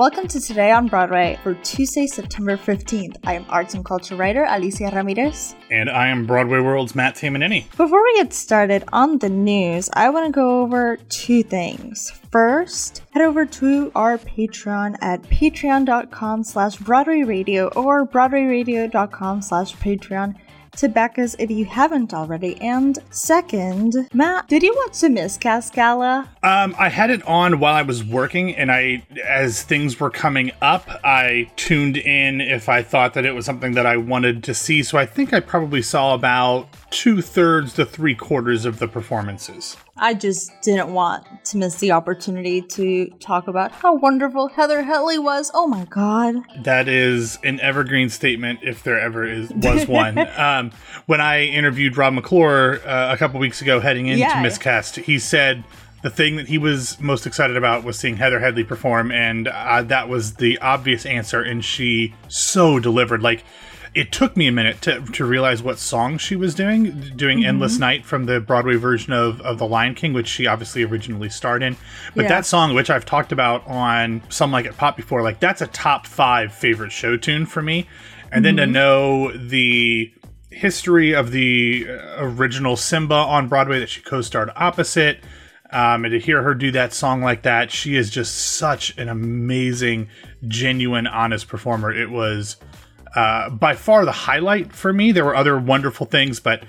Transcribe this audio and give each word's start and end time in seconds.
Welcome 0.00 0.28
to 0.28 0.40
Today 0.40 0.70
on 0.70 0.86
Broadway 0.86 1.38
for 1.42 1.52
Tuesday, 1.56 2.06
September 2.06 2.56
15th. 2.56 3.18
I 3.22 3.34
am 3.34 3.44
arts 3.50 3.74
and 3.74 3.84
culture 3.84 4.16
writer 4.16 4.46
Alicia 4.48 4.90
Ramirez. 4.94 5.54
And 5.70 5.90
I 5.90 6.08
am 6.08 6.24
Broadway 6.24 6.58
World's 6.58 6.94
Matt 6.94 7.16
Tamanini. 7.16 7.70
Before 7.76 8.02
we 8.02 8.14
get 8.14 8.32
started 8.32 8.82
on 8.94 9.18
the 9.18 9.28
news, 9.28 9.90
I 9.92 10.08
want 10.08 10.24
to 10.24 10.32
go 10.32 10.62
over 10.62 10.96
two 11.10 11.42
things. 11.42 12.10
First, 12.32 13.02
head 13.10 13.20
over 13.20 13.44
to 13.44 13.92
our 13.94 14.16
Patreon 14.16 14.96
at 15.02 15.20
patreon.com 15.24 16.44
slash 16.44 16.76
Broadway 16.76 17.22
Radio 17.22 17.68
or 17.76 18.06
broadwayradio.com 18.06 19.42
slash 19.42 19.76
Patreon 19.76 20.34
to 20.76 20.88
back 20.88 21.18
us 21.18 21.36
if 21.38 21.50
you 21.50 21.64
haven't 21.64 22.14
already. 22.14 22.60
And 22.60 22.98
second, 23.10 24.08
Matt, 24.12 24.48
did 24.48 24.62
you 24.62 24.74
watch 24.84 25.00
the 25.00 25.10
Miscast 25.10 25.74
Gala? 25.74 26.28
Um, 26.42 26.74
I 26.78 26.88
had 26.88 27.10
it 27.10 27.22
on 27.26 27.58
while 27.60 27.74
I 27.74 27.82
was 27.82 28.04
working, 28.04 28.54
and 28.56 28.70
I, 28.70 29.02
as 29.24 29.62
things 29.62 29.98
were 29.98 30.10
coming 30.10 30.52
up, 30.62 30.88
I 31.04 31.50
tuned 31.56 31.96
in 31.96 32.40
if 32.40 32.68
I 32.68 32.82
thought 32.82 33.14
that 33.14 33.26
it 33.26 33.32
was 33.32 33.44
something 33.44 33.72
that 33.72 33.86
I 33.86 33.96
wanted 33.96 34.44
to 34.44 34.54
see. 34.54 34.82
So 34.82 34.98
I 34.98 35.06
think 35.06 35.32
I 35.32 35.40
probably 35.40 35.82
saw 35.82 36.14
about 36.14 36.68
two 36.90 37.22
thirds 37.22 37.74
to 37.74 37.84
three 37.84 38.14
quarters 38.14 38.64
of 38.64 38.78
the 38.78 38.88
performances. 38.88 39.76
I 40.02 40.14
just 40.14 40.50
didn't 40.62 40.92
want 40.94 41.26
to 41.46 41.58
miss 41.58 41.76
the 41.76 41.92
opportunity 41.92 42.62
to 42.62 43.06
talk 43.20 43.48
about 43.48 43.70
how 43.70 43.94
wonderful 43.96 44.48
Heather 44.48 44.82
Headley 44.82 45.18
was. 45.18 45.50
Oh 45.52 45.66
my 45.66 45.84
god. 45.84 46.36
That 46.64 46.88
is 46.88 47.38
an 47.44 47.60
evergreen 47.60 48.08
statement 48.08 48.60
if 48.62 48.82
there 48.82 48.98
ever 48.98 49.24
is 49.24 49.50
was 49.50 49.86
one. 49.86 50.18
um, 50.60 50.70
when 51.06 51.20
I 51.20 51.44
interviewed 51.44 51.96
Rob 51.96 52.12
McClure 52.14 52.80
uh, 52.86 53.12
a 53.12 53.16
couple 53.16 53.40
weeks 53.40 53.60
ago 53.62 53.80
heading 53.80 54.06
into 54.06 54.20
Yeah. 54.20 54.42
Miscast, 54.42 54.96
he 54.96 55.18
said 55.18 55.64
the 56.02 56.10
thing 56.10 56.36
that 56.36 56.48
he 56.48 56.56
was 56.58 56.98
most 57.00 57.26
excited 57.26 57.56
about 57.56 57.84
was 57.84 57.98
seeing 57.98 58.16
Heather 58.16 58.40
Headley 58.40 58.64
perform, 58.64 59.10
and 59.12 59.48
uh, 59.48 59.82
that 59.82 60.08
was 60.08 60.34
the 60.34 60.58
obvious 60.58 61.04
answer, 61.04 61.42
and 61.42 61.64
she 61.64 62.14
so 62.28 62.78
delivered. 62.80 63.22
Like, 63.22 63.44
it 63.92 64.12
took 64.12 64.36
me 64.36 64.46
a 64.46 64.52
minute 64.52 64.80
to, 64.82 65.00
to 65.14 65.24
realize 65.26 65.62
what 65.64 65.78
song 65.78 66.16
she 66.16 66.36
was 66.36 66.54
doing, 66.54 67.12
doing 67.16 67.44
Endless 67.44 67.76
Night 67.78 68.06
from 68.06 68.24
the 68.26 68.38
Broadway 68.40 68.76
version 68.76 69.12
of, 69.12 69.40
of 69.40 69.58
The 69.58 69.66
Lion 69.66 69.94
King, 69.96 70.12
which 70.12 70.28
she 70.28 70.46
obviously 70.46 70.84
originally 70.84 71.28
starred 71.28 71.60
in. 71.62 71.76
But 72.14 72.22
Yeah. 72.22 72.28
that 72.28 72.46
song, 72.46 72.72
which 72.74 72.88
I've 72.88 73.04
talked 73.04 73.32
about 73.32 73.66
on 73.66 74.22
Some 74.28 74.52
Like 74.52 74.64
It 74.64 74.76
Pop 74.76 74.96
before, 74.96 75.22
like 75.22 75.40
that's 75.40 75.60
a 75.60 75.66
top 75.66 76.06
five 76.06 76.52
favorite 76.52 76.92
show 76.92 77.16
tune 77.16 77.46
for 77.46 77.62
me. 77.62 77.88
And 78.32 78.44
then 78.44 78.58
to 78.58 78.66
know 78.66 79.32
the 79.32 80.12
history 80.50 81.12
of 81.12 81.30
the 81.30 81.86
uh, 81.88 82.16
original 82.18 82.76
Simba 82.76 83.14
on 83.14 83.48
Broadway 83.48 83.80
that 83.80 83.88
she 83.88 84.00
co-starred 84.00 84.50
opposite, 84.56 85.20
um, 85.72 86.04
and 86.04 86.12
to 86.12 86.18
hear 86.18 86.42
her 86.42 86.54
do 86.54 86.70
that 86.72 86.92
song 86.92 87.22
like 87.22 87.42
that, 87.42 87.70
she 87.70 87.96
is 87.96 88.10
just 88.10 88.56
such 88.56 88.96
an 88.98 89.08
amazing, 89.08 90.08
genuine, 90.48 91.06
honest 91.06 91.46
performer. 91.46 91.92
It 91.92 92.10
was 92.10 92.56
uh, 93.14 93.50
by 93.50 93.74
far 93.74 94.04
the 94.04 94.12
highlight 94.12 94.72
for 94.72 94.92
me. 94.92 95.12
There 95.12 95.24
were 95.24 95.36
other 95.36 95.58
wonderful 95.58 96.06
things, 96.06 96.40
but 96.40 96.64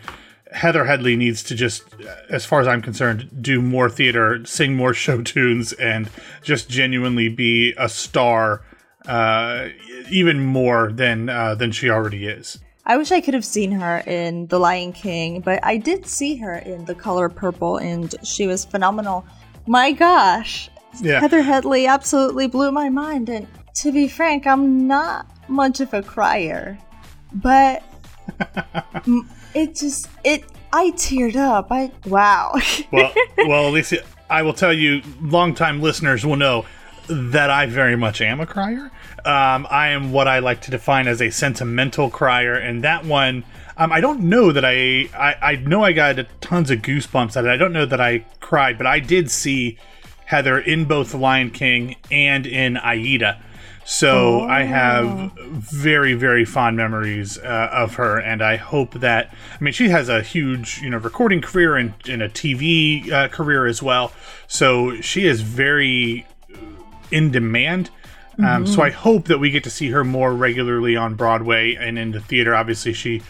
Heather 0.51 0.85
Headley 0.85 1.15
needs 1.15 1.43
to 1.43 1.55
just, 1.55 1.83
as 2.29 2.45
far 2.45 2.61
as 2.61 2.67
I'm 2.67 2.81
concerned, 2.81 3.41
do 3.41 3.61
more 3.61 3.89
theater, 3.89 4.45
sing 4.45 4.75
more 4.75 4.93
show 4.93 5.21
tunes, 5.23 5.73
and 5.73 6.09
just 6.43 6.69
genuinely 6.69 7.29
be 7.29 7.73
a 7.77 7.89
star, 7.89 8.61
uh, 9.07 9.69
even 10.11 10.39
more 10.39 10.91
than 10.91 11.29
uh, 11.29 11.55
than 11.55 11.71
she 11.71 11.89
already 11.89 12.27
is. 12.27 12.59
I 12.85 12.97
wish 12.97 13.11
I 13.11 13.21
could 13.21 13.33
have 13.33 13.45
seen 13.45 13.71
her 13.71 13.99
in 14.07 14.47
The 14.47 14.59
Lion 14.59 14.91
King, 14.91 15.41
but 15.41 15.63
I 15.63 15.77
did 15.77 16.07
see 16.07 16.35
her 16.37 16.55
in 16.55 16.85
The 16.85 16.95
Color 16.95 17.29
Purple 17.29 17.77
and 17.77 18.13
she 18.23 18.47
was 18.47 18.65
phenomenal. 18.65 19.25
My 19.67 19.91
gosh. 19.91 20.69
Yeah. 20.99 21.19
Heather 21.19 21.41
Headley 21.41 21.87
absolutely 21.87 22.47
blew 22.47 22.71
my 22.71 22.89
mind 22.89 23.29
and 23.29 23.47
to 23.75 23.91
be 23.91 24.07
frank, 24.07 24.47
I'm 24.47 24.87
not 24.87 25.27
much 25.47 25.79
of 25.79 25.93
a 25.93 26.01
crier. 26.01 26.77
But 27.33 27.83
it 29.53 29.75
just 29.75 30.09
it 30.23 30.43
I 30.73 30.91
teared 30.91 31.35
up. 31.35 31.67
I 31.71 31.91
wow. 32.05 32.55
Well, 32.91 33.13
well, 33.37 33.69
Alicia, 33.69 34.03
I 34.29 34.41
will 34.41 34.53
tell 34.53 34.73
you, 34.73 35.01
longtime 35.21 35.81
listeners 35.81 36.25
will 36.25 36.35
know 36.35 36.65
that 37.11 37.49
I 37.49 37.65
very 37.65 37.95
much 37.95 38.21
am 38.21 38.39
a 38.39 38.45
crier. 38.45 38.91
Um, 39.25 39.67
I 39.69 39.89
am 39.89 40.11
what 40.11 40.27
I 40.27 40.39
like 40.39 40.61
to 40.61 40.71
define 40.71 41.07
as 41.07 41.21
a 41.21 41.29
sentimental 41.29 42.09
crier, 42.09 42.55
and 42.55 42.83
that 42.83 43.05
one, 43.05 43.43
um, 43.77 43.91
I 43.91 44.01
don't 44.01 44.21
know 44.21 44.51
that 44.51 44.65
I, 44.65 45.09
I, 45.13 45.35
I 45.41 45.55
know 45.55 45.83
I 45.83 45.91
got 45.91 46.17
tons 46.41 46.71
of 46.71 46.79
goosebumps 46.79 47.35
at 47.37 47.45
it. 47.45 47.49
I 47.49 47.57
don't 47.57 47.73
know 47.73 47.85
that 47.85 48.01
I 48.01 48.25
cried, 48.39 48.77
but 48.77 48.87
I 48.87 48.99
did 48.99 49.29
see 49.29 49.77
Heather 50.25 50.59
in 50.59 50.85
both 50.85 51.13
Lion 51.13 51.51
King 51.51 51.97
and 52.09 52.45
in 52.45 52.77
Aida. 52.77 53.41
So 53.83 54.41
I 54.41 54.63
have 54.63 55.33
very, 55.37 56.13
very 56.13 56.45
fond 56.45 56.77
memories 56.77 57.37
uh, 57.37 57.69
of 57.71 57.95
her, 57.95 58.19
and 58.19 58.41
I 58.41 58.55
hope 58.55 58.93
that. 58.95 59.33
I 59.59 59.63
mean, 59.63 59.73
she 59.73 59.89
has 59.89 60.07
a 60.07 60.21
huge, 60.21 60.81
you 60.81 60.89
know, 60.89 60.97
recording 60.97 61.41
career 61.41 61.75
and, 61.75 61.93
and 62.07 62.21
a 62.21 62.29
TV 62.29 63.11
uh, 63.11 63.27
career 63.27 63.65
as 63.65 63.81
well. 63.81 64.13
So 64.47 65.01
she 65.01 65.25
is 65.25 65.41
very 65.41 66.25
in 67.11 67.31
demand. 67.31 67.89
Um, 68.39 68.65
so 68.65 68.81
I 68.81 68.89
hope 68.89 69.25
that 69.25 69.39
we 69.39 69.51
get 69.51 69.63
to 69.65 69.69
see 69.69 69.89
her 69.91 70.03
more 70.03 70.33
regularly 70.33 70.95
on 70.95 71.15
Broadway 71.15 71.75
and 71.75 71.99
in 71.99 72.11
the 72.11 72.19
theater. 72.19 72.55
Obviously, 72.55 72.93
she 72.93 73.21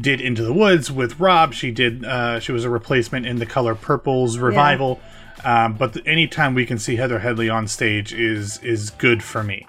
did 0.00 0.20
Into 0.20 0.42
the 0.42 0.52
Woods 0.52 0.90
with 0.90 1.20
Rob. 1.20 1.54
She 1.54 1.70
did. 1.70 2.04
Uh, 2.04 2.40
she 2.40 2.52
was 2.52 2.64
a 2.64 2.70
replacement 2.70 3.26
in 3.26 3.36
the 3.36 3.46
Color 3.46 3.74
Purple's 3.74 4.38
revival. 4.38 5.00
Um, 5.44 5.74
but 5.74 5.92
the, 5.92 6.06
anytime 6.06 6.54
we 6.54 6.66
can 6.66 6.78
see 6.78 6.96
Heather 6.96 7.20
Headley 7.20 7.48
on 7.48 7.68
stage 7.68 8.12
is 8.12 8.58
is 8.62 8.90
good 8.90 9.22
for 9.22 9.44
me. 9.44 9.66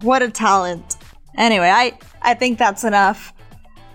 what 0.00 0.22
a 0.22 0.30
talent. 0.30 0.96
Anyway, 1.36 1.68
I 1.68 1.98
I 2.20 2.34
think 2.34 2.58
that's 2.58 2.84
enough 2.84 3.32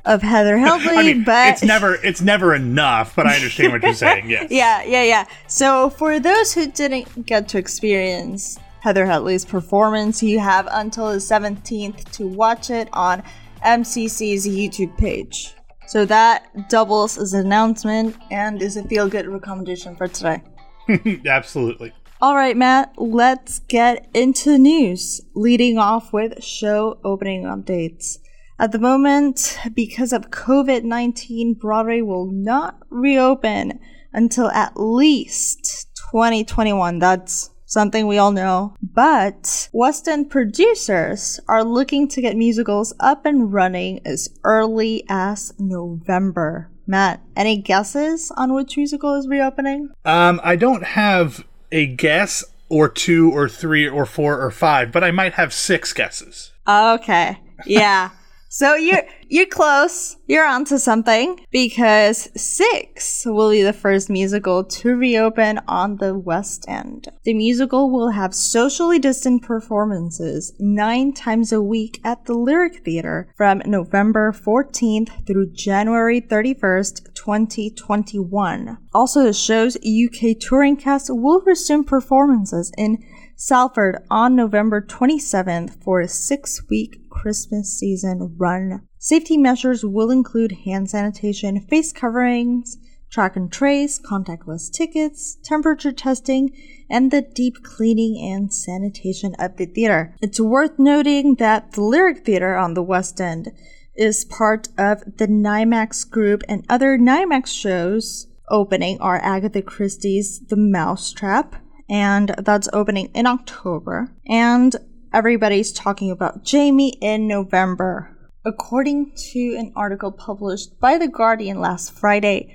of 0.05 0.21
Heather 0.21 0.57
Headley, 0.57 0.97
I 0.97 1.03
mean, 1.03 1.23
but 1.23 1.49
it's 1.49 1.63
never 1.63 1.95
it's 1.95 2.21
never 2.21 2.53
enough. 2.53 3.15
But 3.15 3.27
I 3.27 3.35
understand 3.35 3.71
what 3.71 3.83
you're 3.83 3.93
saying. 3.93 4.29
Yes. 4.29 4.47
yeah, 4.51 4.83
yeah, 4.83 5.03
yeah. 5.03 5.25
So 5.47 5.89
for 5.91 6.19
those 6.19 6.53
who 6.53 6.67
didn't 6.67 7.25
get 7.25 7.47
to 7.49 7.57
experience 7.57 8.59
Heather 8.87 9.05
Headley's 9.05 9.43
performance, 9.43 10.23
you 10.23 10.39
have 10.39 10.65
until 10.71 11.11
the 11.11 11.17
17th 11.17 12.09
to 12.11 12.25
watch 12.25 12.69
it 12.69 12.87
on 12.93 13.21
MCC's 13.61 14.47
YouTube 14.47 14.97
page. 14.97 15.53
So 15.87 16.05
that 16.05 16.69
doubles 16.69 17.17
as 17.17 17.33
an 17.33 17.47
announcement 17.47 18.15
and 18.31 18.61
is 18.61 18.77
a 18.77 18.83
feel 18.83 19.09
good 19.09 19.27
recommendation 19.27 19.97
for 19.97 20.07
today. 20.07 20.41
Absolutely. 21.27 21.91
All 22.21 22.33
right, 22.33 22.55
Matt, 22.55 22.93
let's 22.97 23.59
get 23.59 24.07
into 24.13 24.51
the 24.51 24.57
news, 24.57 25.19
leading 25.35 25.77
off 25.77 26.13
with 26.13 26.41
show 26.41 26.97
opening 27.03 27.43
updates. 27.43 28.19
At 28.57 28.71
the 28.71 28.79
moment, 28.79 29.59
because 29.73 30.13
of 30.13 30.31
COVID 30.31 30.83
19, 30.83 31.55
Broadway 31.55 31.99
will 31.99 32.31
not 32.31 32.77
reopen 32.89 33.81
until 34.13 34.49
at 34.51 34.79
least 34.79 35.89
2021. 36.09 36.99
That's 36.99 37.49
something 37.67 38.07
we 38.07 38.17
all 38.17 38.31
know. 38.31 38.73
But 38.81 39.69
West 39.71 40.07
End 40.07 40.31
producers 40.31 41.39
are 41.47 41.63
looking 41.63 42.07
to 42.07 42.21
get 42.21 42.35
musicals 42.35 42.93
up 42.99 43.25
and 43.25 43.53
running 43.53 43.99
as 44.05 44.29
early 44.43 45.03
as 45.07 45.53
November. 45.59 46.71
Matt, 46.87 47.21
any 47.35 47.57
guesses 47.57 48.31
on 48.35 48.53
which 48.53 48.77
musical 48.77 49.13
is 49.13 49.27
reopening? 49.27 49.89
Um, 50.05 50.39
I 50.43 50.55
don't 50.55 50.83
have 50.83 51.45
a 51.71 51.85
guess 51.85 52.43
or 52.69 52.89
two 52.89 53.29
or 53.31 53.47
three 53.47 53.87
or 53.87 54.05
four 54.05 54.41
or 54.41 54.51
five, 54.51 54.91
but 54.91 55.03
I 55.03 55.11
might 55.11 55.33
have 55.33 55.53
six 55.53 55.93
guesses. 55.93 56.53
Okay. 56.67 57.37
Yeah. 57.65 58.09
so 58.57 58.73
you're 58.73 59.03
you're 59.29 59.45
close. 59.45 60.17
You're 60.25 60.47
onto 60.47 60.79
something 60.79 61.39
because 61.51 62.27
Six 62.35 63.23
will 63.23 63.51
be 63.51 63.61
the 63.61 63.71
first 63.71 64.09
musical 64.09 64.63
to 64.63 64.95
reopen 64.95 65.59
on 65.67 65.97
the 65.97 66.17
West 66.17 66.65
End. 66.67 67.07
The 67.23 67.35
musical 67.35 67.91
will 67.91 68.09
have 68.09 68.33
socially 68.33 68.97
distant 68.97 69.43
performances 69.43 70.53
nine 70.57 71.13
times 71.13 71.51
a 71.51 71.61
week 71.61 72.01
at 72.03 72.25
the 72.25 72.33
Lyric 72.33 72.83
Theater 72.83 73.31
from 73.37 73.61
November 73.63 74.31
14th 74.31 75.27
through 75.27 75.53
January 75.53 76.19
31st, 76.19 77.13
2021. 77.13 78.79
Also, 78.91 79.23
the 79.23 79.33
show's 79.33 79.77
UK 79.77 80.35
touring 80.39 80.77
cast 80.77 81.11
will 81.13 81.41
resume 81.41 81.83
performances 81.83 82.71
in 82.75 83.03
Salford 83.39 84.03
on 84.09 84.35
November 84.35 84.81
27th 84.81 85.83
for 85.83 86.01
a 86.01 86.07
six 86.07 86.67
week 86.71 87.07
Christmas 87.07 87.71
season 87.71 88.33
run. 88.35 88.81
Safety 88.97 89.37
measures 89.37 89.85
will 89.85 90.09
include 90.09 90.63
hand 90.65 90.89
sanitation, 90.89 91.61
face 91.61 91.93
coverings, 91.93 92.79
track 93.11 93.35
and 93.35 93.51
trace, 93.51 93.99
contactless 93.99 94.71
tickets, 94.71 95.37
temperature 95.43 95.91
testing, 95.91 96.49
and 96.89 97.11
the 97.11 97.21
deep 97.21 97.61
cleaning 97.61 98.17
and 98.19 98.51
sanitation 98.51 99.35
of 99.37 99.57
the 99.57 99.67
theater. 99.67 100.15
It's 100.19 100.39
worth 100.39 100.79
noting 100.79 101.35
that 101.35 101.73
the 101.73 101.81
Lyric 101.81 102.25
Theater 102.25 102.57
on 102.57 102.73
the 102.73 102.81
West 102.81 103.21
End 103.21 103.51
is 103.95 104.25
part 104.25 104.69
of 104.79 105.03
the 105.17 105.27
Nimax 105.27 106.09
group, 106.09 106.41
and 106.49 106.65
other 106.67 106.97
Nimax 106.97 107.49
shows 107.49 108.25
opening 108.49 108.99
are 108.99 109.21
Agatha 109.23 109.61
Christie's 109.61 110.39
The 110.39 110.57
Mousetrap, 110.57 111.55
and 111.89 112.33
that's 112.39 112.69
opening 112.73 113.07
in 113.13 113.27
October. 113.27 114.11
And 114.25 114.75
everybody's 115.13 115.71
talking 115.71 116.11
about 116.11 116.43
Jamie 116.43 116.97
in 117.01 117.27
November. 117.27 118.13
According 118.45 119.13
to 119.31 119.55
an 119.57 119.73
article 119.75 120.11
published 120.11 120.79
by 120.79 120.97
The 120.97 121.07
Guardian 121.07 121.59
last 121.59 121.91
Friday, 121.91 122.53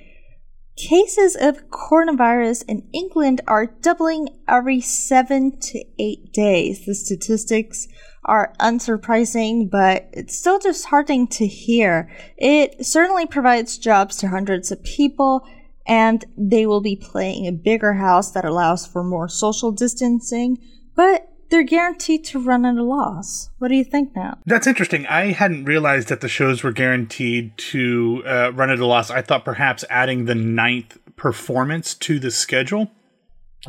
cases 0.76 1.36
of 1.36 1.68
coronavirus 1.68 2.64
in 2.66 2.88
England 2.92 3.40
are 3.46 3.66
doubling 3.66 4.28
every 4.48 4.80
seven 4.80 5.58
to 5.60 5.84
eight 5.98 6.32
days. 6.32 6.86
The 6.86 6.94
statistics 6.94 7.88
are 8.24 8.54
unsurprising, 8.60 9.70
but 9.70 10.08
it's 10.12 10.38
still 10.38 10.58
disheartening 10.58 11.26
to 11.26 11.46
hear. 11.46 12.10
It 12.36 12.86
certainly 12.86 13.26
provides 13.26 13.78
jobs 13.78 14.16
to 14.18 14.28
hundreds 14.28 14.70
of 14.70 14.82
people, 14.82 15.46
and 15.86 16.24
they 16.36 16.66
will 16.66 16.80
be 16.80 16.96
playing 16.96 17.46
a 17.46 17.52
bigger 17.52 17.94
house 17.94 18.30
that 18.32 18.44
allows 18.44 18.86
for 18.86 19.02
more 19.02 19.28
social 19.28 19.72
distancing, 19.72 20.58
but 20.94 21.28
they're 21.50 21.62
guaranteed 21.62 22.24
to 22.24 22.40
run 22.40 22.64
at 22.64 22.76
a 22.76 22.82
loss. 22.82 23.50
What 23.58 23.68
do 23.68 23.74
you 23.74 23.84
think 23.84 24.16
now? 24.16 24.38
That's 24.46 24.66
interesting. 24.66 25.06
I 25.06 25.32
hadn't 25.32 25.66
realized 25.66 26.08
that 26.08 26.22
the 26.22 26.28
shows 26.28 26.62
were 26.62 26.72
guaranteed 26.72 27.56
to 27.58 28.22
uh, 28.26 28.52
run 28.54 28.70
at 28.70 28.78
a 28.78 28.86
loss. 28.86 29.10
I 29.10 29.20
thought 29.20 29.44
perhaps 29.44 29.84
adding 29.90 30.24
the 30.24 30.34
ninth 30.34 30.96
performance 31.16 31.94
to 31.94 32.18
the 32.18 32.30
schedule 32.30 32.90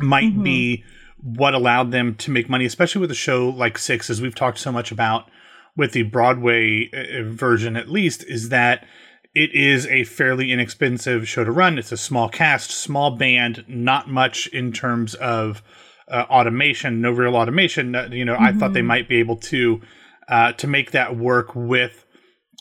might 0.00 0.32
mm-hmm. 0.32 0.42
be 0.42 0.84
what 1.22 1.54
allowed 1.54 1.90
them 1.90 2.14
to 2.16 2.30
make 2.30 2.48
money, 2.48 2.64
especially 2.64 3.00
with 3.00 3.10
a 3.10 3.14
show 3.14 3.50
like 3.50 3.76
Six, 3.76 4.08
as 4.08 4.20
we've 4.20 4.34
talked 4.34 4.58
so 4.58 4.72
much 4.72 4.90
about 4.90 5.30
with 5.76 5.92
the 5.92 6.02
Broadway 6.04 6.88
uh, 6.92 7.22
version, 7.24 7.76
at 7.76 7.90
least, 7.90 8.24
is 8.24 8.48
that 8.48 8.86
it 9.34 9.52
is 9.52 9.86
a 9.86 10.04
fairly 10.04 10.52
inexpensive 10.52 11.28
show 11.28 11.44
to 11.44 11.50
run. 11.50 11.78
It's 11.78 11.92
a 11.92 11.96
small 11.96 12.28
cast, 12.28 12.70
small 12.70 13.10
band, 13.10 13.64
not 13.66 14.08
much 14.08 14.46
in 14.48 14.72
terms 14.72 15.14
of 15.14 15.62
uh, 16.08 16.24
automation, 16.30 17.00
no 17.00 17.10
real 17.10 17.36
automation. 17.36 17.94
Uh, 17.94 18.08
you 18.10 18.24
know, 18.24 18.34
mm-hmm. 18.34 18.44
I 18.44 18.52
thought 18.52 18.72
they 18.72 18.80
mm-hmm. 18.80 18.88
might 18.88 19.08
be 19.08 19.18
able 19.18 19.36
to 19.36 19.80
uh, 20.28 20.52
to 20.52 20.66
make 20.66 20.92
that 20.92 21.16
work 21.16 21.54
with 21.54 22.04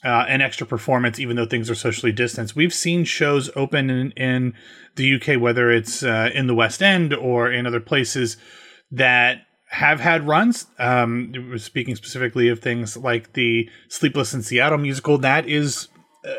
uh, 0.04 0.26
an 0.28 0.42
extra 0.42 0.68
performance, 0.68 1.20
even 1.20 1.36
though 1.36 1.46
things 1.46 1.70
are 1.70 1.76
socially 1.76 2.12
distanced. 2.12 2.56
We've 2.56 2.74
seen 2.74 3.06
shows 3.06 3.50
open 3.56 3.90
in, 3.90 4.12
in 4.12 4.54
the 4.96 5.16
UK, 5.16 5.40
whether 5.40 5.72
it's 5.72 6.04
uh, 6.04 6.30
in 6.34 6.48
the 6.48 6.56
West 6.56 6.82
End 6.82 7.14
or 7.14 7.52
in 7.52 7.66
other 7.66 7.80
places 7.80 8.36
that 8.92 9.44
have 9.70 10.00
had 10.00 10.28
runs. 10.28 10.66
Um, 10.78 11.58
speaking 11.58 11.96
specifically 11.96 12.50
of 12.50 12.60
things 12.60 12.98
like 12.98 13.34
the 13.34 13.70
Sleepless 13.88 14.34
in 14.34 14.42
Seattle 14.42 14.78
musical, 14.78 15.18
that 15.20 15.48
is 15.48 15.88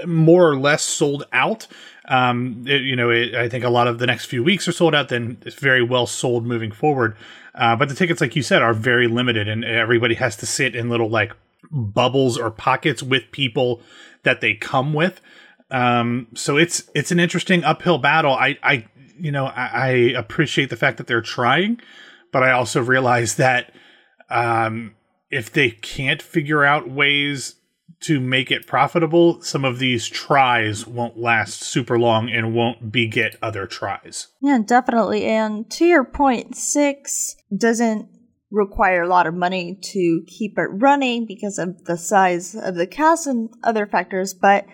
more 0.07 0.49
or 0.49 0.57
less 0.57 0.83
sold 0.83 1.25
out. 1.33 1.67
Um, 2.07 2.65
it, 2.67 2.83
you 2.83 2.97
know, 2.97 3.11
it, 3.11 3.35
I 3.35 3.49
think 3.49 3.65
a 3.65 3.71
lot 3.71 3.87
of 3.87 3.99
the 3.99 4.07
next 4.07 4.27
few 4.27 4.45
weeks 4.45 4.69
are 4.69 4.73
sold 4.73 4.95
out. 4.95 5.09
Then 5.09 5.39
it's 5.45 5.57
very 5.57 5.83
well 5.83 6.07
sold 6.07 6.47
moving 6.47 6.71
forward. 6.71 7.17
Uh, 7.55 7.77
but 7.77 7.89
the 7.89 7.95
tickets, 7.95 8.21
like 8.21 8.37
you 8.37 8.43
said, 8.43 8.63
are 8.63 8.75
very 8.75 9.07
limited, 9.07 9.49
and 9.49 9.65
everybody 9.65 10.15
has 10.15 10.37
to 10.37 10.47
sit 10.47 10.75
in 10.75 10.89
little 10.89 11.09
like 11.09 11.33
bubbles 11.71 12.39
or 12.39 12.51
pockets 12.51 13.03
with 13.03 13.31
people 13.31 13.81
that 14.25 14.41
they 14.41 14.55
come 14.55 14.93
with. 14.93 15.21
Um, 15.71 16.29
so 16.35 16.57
it's 16.57 16.91
it's 16.95 17.11
an 17.11 17.21
interesting 17.21 17.65
uphill 17.65 17.99
battle. 17.99 18.33
I 18.33 18.59
I 18.63 18.87
you 19.19 19.33
know 19.33 19.47
I, 19.47 19.71
I 19.73 19.89
appreciate 20.17 20.71
the 20.71 20.77
fact 20.77 20.99
that 20.99 21.07
they're 21.07 21.21
trying, 21.21 21.81
but 22.33 22.43
I 22.43 22.53
also 22.53 22.83
realize 22.83 23.37
that 23.37 23.73
um, 24.31 24.95
if 25.31 25.53
they 25.53 25.71
can't 25.71 26.23
figure 26.23 26.65
out 26.65 26.91
ways 26.91 27.57
to 28.05 28.21
make 28.21 28.51
it 28.51 28.67
profitable, 28.67 29.41
some 29.43 29.65
of 29.65 29.79
these 29.79 30.09
tries 30.09 30.87
won't 30.87 31.19
last 31.19 31.63
super 31.63 31.99
long 31.99 32.31
and 32.31 32.55
won't 32.55 32.93
beget 32.93 33.37
other 33.43 33.67
tries. 33.67 34.29
Yeah, 34.41 34.59
definitely. 34.65 35.25
And 35.25 35.71
to 35.73 35.85
your 35.85 36.05
point, 36.05 36.57
six 36.57 37.37
doesn't 37.57 38.09
require 38.51 39.03
a 39.03 39.09
lot 39.09 39.27
of 39.27 39.35
money 39.35 39.79
to 39.83 40.23
keep 40.27 40.59
it 40.59 40.69
running 40.71 41.27
because 41.27 41.59
of 41.59 41.85
the 41.85 41.97
size 41.97 42.55
of 42.55 42.77
the 42.77 42.87
cast 42.87 43.27
and 43.27 43.51
other 43.63 43.87
factors, 43.87 44.33
but 44.35 44.65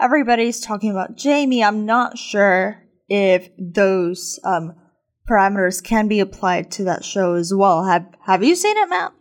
everybody's 0.00 0.60
talking 0.60 0.90
about 0.90 1.16
Jamie. 1.16 1.64
I'm 1.64 1.84
not 1.84 2.16
sure 2.16 2.82
if 3.08 3.48
those 3.58 4.38
um, 4.44 4.74
parameters 5.28 5.82
can 5.82 6.06
be 6.08 6.20
applied 6.20 6.70
to 6.72 6.84
that 6.84 7.04
show 7.04 7.34
as 7.34 7.52
well. 7.54 7.84
Have 7.84 8.06
Have 8.26 8.44
you 8.44 8.54
seen 8.54 8.76
it, 8.76 8.88
Matt? 8.88 9.12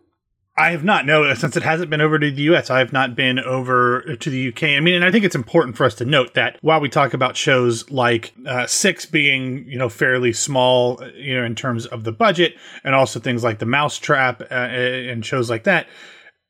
I 0.56 0.70
have 0.70 0.84
not. 0.84 1.08
No, 1.08 1.34
since 1.34 1.58
it 1.58 1.64
hasn't 1.64 1.90
been 1.90 2.02
over 2.02 2.20
to 2.20 2.30
the 2.30 2.42
U.S., 2.44 2.70
I 2.70 2.78
have 2.78 2.94
not 2.94 3.16
been 3.16 3.40
over 3.40 4.16
to 4.16 4.30
the 4.30 4.38
U.K. 4.38 4.78
I 4.78 4.80
mean, 4.82 4.94
and 4.94 5.04
I 5.04 5.10
think 5.10 5.26
it's 5.26 5.36
important 5.36 5.76
for 5.76 5.84
us 5.84 5.96
to 5.96 6.06
note 6.06 6.36
that 6.36 6.60
while 6.62 6.80
we 6.80 6.90
talk 6.90 7.16
about 7.16 7.36
shows 7.36 7.90
like 7.90 8.34
uh, 8.46 8.68
Six 8.68 9.08
being, 9.08 9.66
you 9.68 9.80
know, 9.80 9.90
fairly 9.90 10.32
small, 10.32 11.02
uh, 11.02 11.08
you 11.16 11.36
know, 11.36 11.44
in 11.44 11.56
terms 11.56 11.88
of 11.88 12.04
the 12.04 12.12
budget, 12.12 12.56
and 12.84 12.94
also 12.94 13.20
things 13.20 13.44
like 13.44 13.58
The 13.58 13.66
Mousetrap 13.66 14.42
uh, 14.42 14.54
and 14.54 15.26
shows 15.26 15.50
like 15.50 15.64
that, 15.64 15.88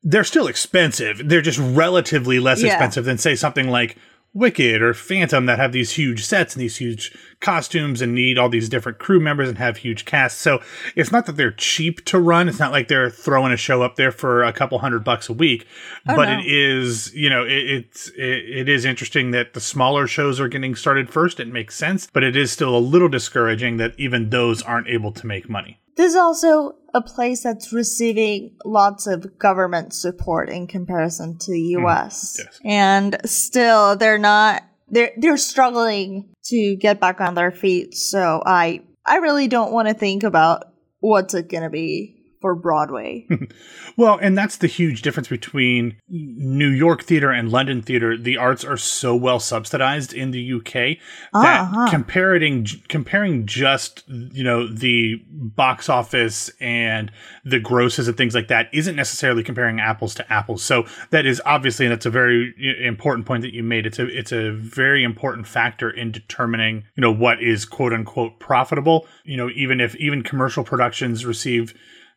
they're 0.04 0.26
still 0.26 0.48
expensive. 0.48 1.22
They're 1.24 1.42
just 1.42 1.60
relatively 1.60 2.42
less 2.42 2.62
yeah. 2.62 2.74
expensive 2.74 3.06
than, 3.06 3.18
say, 3.18 3.36
something 3.36 3.70
like 3.70 3.98
Wicked 4.34 4.82
or 4.82 4.94
Phantom 4.94 5.46
that 5.46 5.60
have 5.60 5.72
these 5.72 5.92
huge 5.92 6.26
sets 6.26 6.56
and 6.56 6.62
these 6.62 6.78
huge 6.78 7.16
costumes 7.40 8.02
and 8.02 8.16
need 8.16 8.40
all 8.40 8.50
these 8.50 8.68
different 8.68 8.98
crew 8.98 9.20
members 9.20 9.48
and 9.48 9.60
have 9.60 9.78
huge 9.78 10.06
casts. 10.06 10.42
So 10.42 10.60
it's 10.96 11.12
not 11.12 11.28
that 11.28 11.38
they're 11.38 11.52
cheap 11.52 12.04
to 12.06 12.20
run. 12.20 12.50
It's 12.50 12.60
not 12.60 12.72
like 12.72 12.88
they're 12.88 13.12
throwing 13.12 13.52
a 13.52 13.58
show 13.58 13.84
up 13.84 13.96
there 13.96 14.12
for 14.12 14.44
a 14.44 14.52
couple 14.52 14.80
hundred 14.80 15.04
bucks 15.04 15.30
a 15.30 15.34
week. 15.34 15.68
Oh, 16.08 16.16
but 16.16 16.26
no. 16.26 16.40
it 16.40 16.46
is, 16.46 17.14
you 17.14 17.30
know, 17.30 17.44
it, 17.46 17.52
it's 17.52 18.10
it, 18.10 18.50
it 18.50 18.70
is 18.70 18.86
interesting 18.86 19.32
that 19.32 19.54
the 19.54 19.62
smaller 19.62 20.08
shows 20.08 20.40
are 20.40 20.48
getting 20.48 20.74
started 20.74 21.12
first. 21.12 21.40
It 21.40 21.48
makes 21.48 21.76
sense, 21.76 22.08
but 22.12 22.24
it 22.24 22.36
is 22.36 22.52
still 22.52 22.76
a 22.76 22.80
little 22.80 23.10
discouraging 23.10 23.78
that 23.78 23.94
even 24.00 24.32
those 24.32 24.64
aren't 24.64 24.88
able 24.88 25.12
to 25.12 25.28
make 25.28 25.48
money. 25.48 25.80
This 25.96 26.12
is 26.12 26.16
also 26.16 26.76
a 26.94 27.02
place 27.02 27.44
that's 27.44 27.74
receiving 27.74 28.56
lots 28.66 29.08
of 29.08 29.38
government 29.38 29.94
support 29.94 30.50
in 30.50 30.68
comparison 30.68 31.38
to 31.40 31.52
the 31.52 31.62
US. 31.78 32.38
Mm, 32.38 32.46
yes. 32.46 32.60
And 32.64 33.18
still 33.26 33.96
they're 33.96 34.18
not 34.18 34.64
they're 34.90 35.12
they're 35.18 35.38
struggling 35.38 36.30
to 36.46 36.76
get 36.76 37.00
back 37.00 37.20
on 37.22 37.36
their 37.36 37.52
feet. 37.52 37.96
So 37.96 38.42
I 38.46 38.82
I 39.06 39.18
really 39.18 39.48
don't 39.48 39.72
want 39.72 39.88
to 39.88 39.94
think 39.94 40.24
about 40.24 40.66
what's 41.00 41.34
it 41.34 41.50
going 41.50 41.64
to 41.64 41.70
be 41.70 42.23
for 42.44 42.56
Broadway. 42.56 43.26
well, 43.98 44.20
and 44.22 44.38
that's 44.38 44.58
the 44.58 44.68
huge 44.68 45.02
difference 45.02 45.30
between 45.30 45.96
New 46.10 46.68
York 46.68 47.02
theater 47.02 47.32
and 47.32 47.50
London 47.50 47.82
theater. 47.82 48.18
The 48.18 48.36
arts 48.36 48.66
are 48.66 48.76
so 48.76 49.16
well 49.16 49.40
subsidized 49.40 50.14
in 50.14 50.32
the 50.32 50.54
UK 50.56 50.98
that 51.32 51.62
uh-huh. 51.62 51.88
comparing 51.90 52.68
comparing 52.90 53.46
just 53.46 54.04
you 54.10 54.44
know 54.44 54.68
the 54.68 55.24
box 55.30 55.88
office 55.88 56.52
and 56.60 57.14
the 57.46 57.62
grosses 57.62 58.10
and 58.10 58.18
things 58.18 58.36
like 58.36 58.50
that 58.50 58.68
isn't 58.74 58.98
necessarily 58.98 59.42
comparing 59.42 59.80
apples 59.80 60.14
to 60.16 60.34
apples. 60.34 60.62
So 60.62 60.86
that 61.12 61.26
is 61.26 61.42
obviously 61.46 61.86
and 61.86 61.94
that's 61.94 62.06
a 62.06 62.10
very 62.10 62.54
important 62.84 63.26
point 63.26 63.44
that 63.44 63.54
you 63.54 63.64
made. 63.64 63.86
It's 63.86 64.00
a 64.00 64.08
it's 64.08 64.34
a 64.34 64.52
very 64.52 65.06
important 65.06 65.48
factor 65.48 65.90
in 65.90 66.12
determining 66.12 66.84
you 66.98 67.02
know 67.02 67.14
what 67.14 67.42
is 67.42 67.64
quote 67.64 67.94
unquote 67.94 68.42
profitable. 68.42 69.08
You 69.24 69.38
know 69.38 69.50
even 69.56 69.80
if 69.80 69.96
even 69.96 70.24
commercial 70.24 70.66
productions 70.66 71.26
receive 71.26 71.74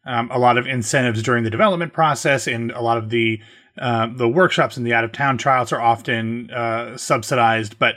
um, 0.06 0.30
a 0.30 0.38
lot 0.38 0.56
of 0.56 0.66
incentives 0.66 1.22
during 1.22 1.44
the 1.44 1.50
development 1.50 1.92
process, 1.92 2.46
and 2.46 2.70
a 2.70 2.80
lot 2.80 2.96
of 2.96 3.10
the 3.10 3.40
uh, 3.78 4.06
the 4.06 4.28
workshops 4.28 4.76
and 4.76 4.86
the 4.86 4.94
out 4.94 5.04
of 5.04 5.12
town 5.12 5.36
trials 5.36 5.72
are 5.72 5.80
often 5.80 6.50
uh, 6.50 6.96
subsidized. 6.96 7.78
But 7.78 7.96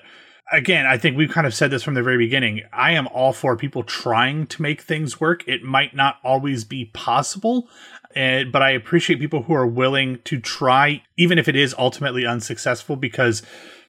again, 0.51 0.86
I 0.86 0.98
think 0.98 1.16
we've 1.16 1.32
kind 1.32 1.48
of 1.48 1.54
said 1.54 1.72
this 1.72 1.84
from 1.84 1.94
the 1.94 2.04
very 2.04 2.18
beginning. 2.18 2.63
I 2.74 2.92
am 2.92 3.08
all 3.08 3.32
for 3.32 3.56
people 3.56 3.84
trying 3.84 4.48
to 4.48 4.62
make 4.62 4.82
things 4.82 5.22
work. 5.22 5.48
It 5.48 5.63
might 5.63 5.96
not 5.96 6.18
always 6.24 6.66
be 6.66 6.86
possible, 6.86 7.70
uh, 8.16 8.44
but 8.51 8.62
I 8.62 8.72
appreciate 8.72 9.20
people 9.20 9.44
who 9.44 9.54
are 9.54 9.68
willing 9.68 10.20
to 10.25 10.39
try, 10.39 11.04
even 11.18 11.38
if 11.38 11.48
it 11.48 11.56
is 11.56 11.74
ultimately 11.78 12.25
unsuccessful, 12.25 12.96
because 12.96 13.42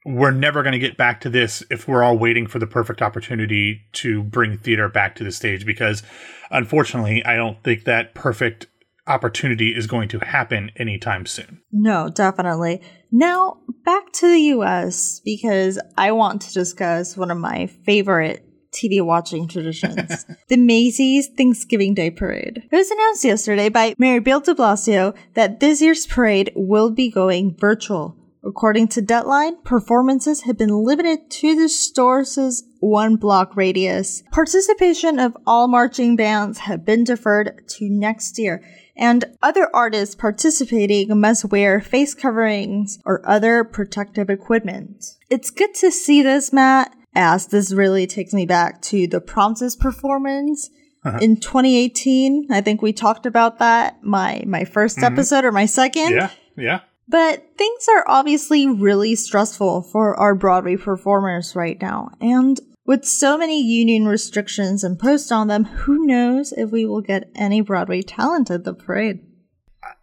we're 0.04 0.30
never 0.30 0.62
going 0.62 0.72
to 0.72 0.78
get 0.78 0.96
back 0.96 1.20
to 1.20 1.30
this 1.30 1.62
if 1.70 1.86
we're 1.86 2.02
all 2.02 2.16
waiting 2.16 2.46
for 2.46 2.58
the 2.58 2.66
perfect 2.66 3.02
opportunity 3.02 3.82
to 3.92 4.22
bring 4.22 4.56
theater 4.56 4.88
back 4.88 5.14
to 5.14 5.24
the 5.24 5.32
stage 5.32 5.66
because 5.66 6.02
unfortunately 6.50 7.24
i 7.24 7.36
don't 7.36 7.62
think 7.62 7.84
that 7.84 8.14
perfect 8.14 8.66
opportunity 9.06 9.74
is 9.74 9.86
going 9.86 10.08
to 10.08 10.18
happen 10.20 10.70
anytime 10.76 11.26
soon 11.26 11.60
no 11.72 12.08
definitely 12.08 12.80
now 13.10 13.58
back 13.84 14.10
to 14.12 14.26
the 14.26 14.40
us 14.40 15.20
because 15.24 15.78
i 15.96 16.12
want 16.12 16.40
to 16.40 16.52
discuss 16.52 17.16
one 17.16 17.30
of 17.30 17.38
my 17.38 17.66
favorite 17.66 18.46
TV 18.72 19.04
watching 19.04 19.48
traditions. 19.48 20.26
the 20.48 20.56
Macy's 20.56 21.28
Thanksgiving 21.36 21.94
Day 21.94 22.10
Parade. 22.10 22.68
It 22.70 22.76
was 22.76 22.90
announced 22.90 23.24
yesterday 23.24 23.68
by 23.68 23.94
Mayor 23.98 24.20
Bill 24.20 24.38
de 24.38 24.54
Blasio 24.54 25.16
that 25.34 25.60
this 25.60 25.82
year's 25.82 26.06
parade 26.06 26.52
will 26.54 26.90
be 26.90 27.10
going 27.10 27.56
virtual. 27.58 28.16
According 28.42 28.88
to 28.88 29.02
Deadline, 29.02 29.60
performances 29.62 30.42
have 30.42 30.56
been 30.56 30.84
limited 30.84 31.30
to 31.30 31.54
the 31.54 31.68
store's 31.68 32.38
one 32.80 33.16
block 33.16 33.54
radius. 33.54 34.22
Participation 34.32 35.18
of 35.18 35.36
all 35.46 35.68
marching 35.68 36.16
bands 36.16 36.60
have 36.60 36.84
been 36.84 37.04
deferred 37.04 37.68
to 37.68 37.88
next 37.90 38.38
year, 38.38 38.64
and 38.96 39.26
other 39.42 39.68
artists 39.74 40.14
participating 40.14 41.20
must 41.20 41.50
wear 41.50 41.80
face 41.80 42.14
coverings 42.14 42.98
or 43.04 43.26
other 43.28 43.62
protective 43.62 44.30
equipment. 44.30 45.04
It's 45.28 45.50
good 45.50 45.74
to 45.74 45.90
see 45.90 46.22
this, 46.22 46.52
Matt, 46.52 46.94
as 47.14 47.48
this 47.48 47.72
really 47.72 48.06
takes 48.06 48.32
me 48.32 48.46
back 48.46 48.80
to 48.82 49.06
the 49.06 49.20
Promises 49.20 49.76
performance 49.76 50.70
uh-huh. 51.04 51.18
in 51.20 51.36
2018. 51.36 52.48
I 52.50 52.62
think 52.62 52.80
we 52.80 52.94
talked 52.94 53.26
about 53.26 53.58
that 53.58 54.02
my 54.02 54.42
my 54.46 54.62
1st 54.62 54.96
mm-hmm. 54.96 55.04
episode 55.04 55.44
or 55.44 55.52
my 55.52 55.66
second. 55.66 56.12
Yeah, 56.12 56.30
yeah. 56.56 56.80
But 57.10 57.44
things 57.58 57.88
are 57.92 58.04
obviously 58.06 58.68
really 58.68 59.16
stressful 59.16 59.82
for 59.82 60.18
our 60.18 60.36
Broadway 60.36 60.76
performers 60.76 61.56
right 61.56 61.80
now, 61.80 62.10
and 62.20 62.60
with 62.86 63.04
so 63.04 63.36
many 63.36 63.60
union 63.60 64.06
restrictions 64.06 64.84
imposed 64.84 65.32
on 65.32 65.48
them, 65.48 65.64
who 65.64 66.06
knows 66.06 66.52
if 66.52 66.70
we 66.70 66.84
will 66.86 67.00
get 67.00 67.28
any 67.34 67.62
Broadway 67.62 68.02
talent 68.02 68.48
at 68.48 68.62
the 68.62 68.74
parade? 68.74 69.20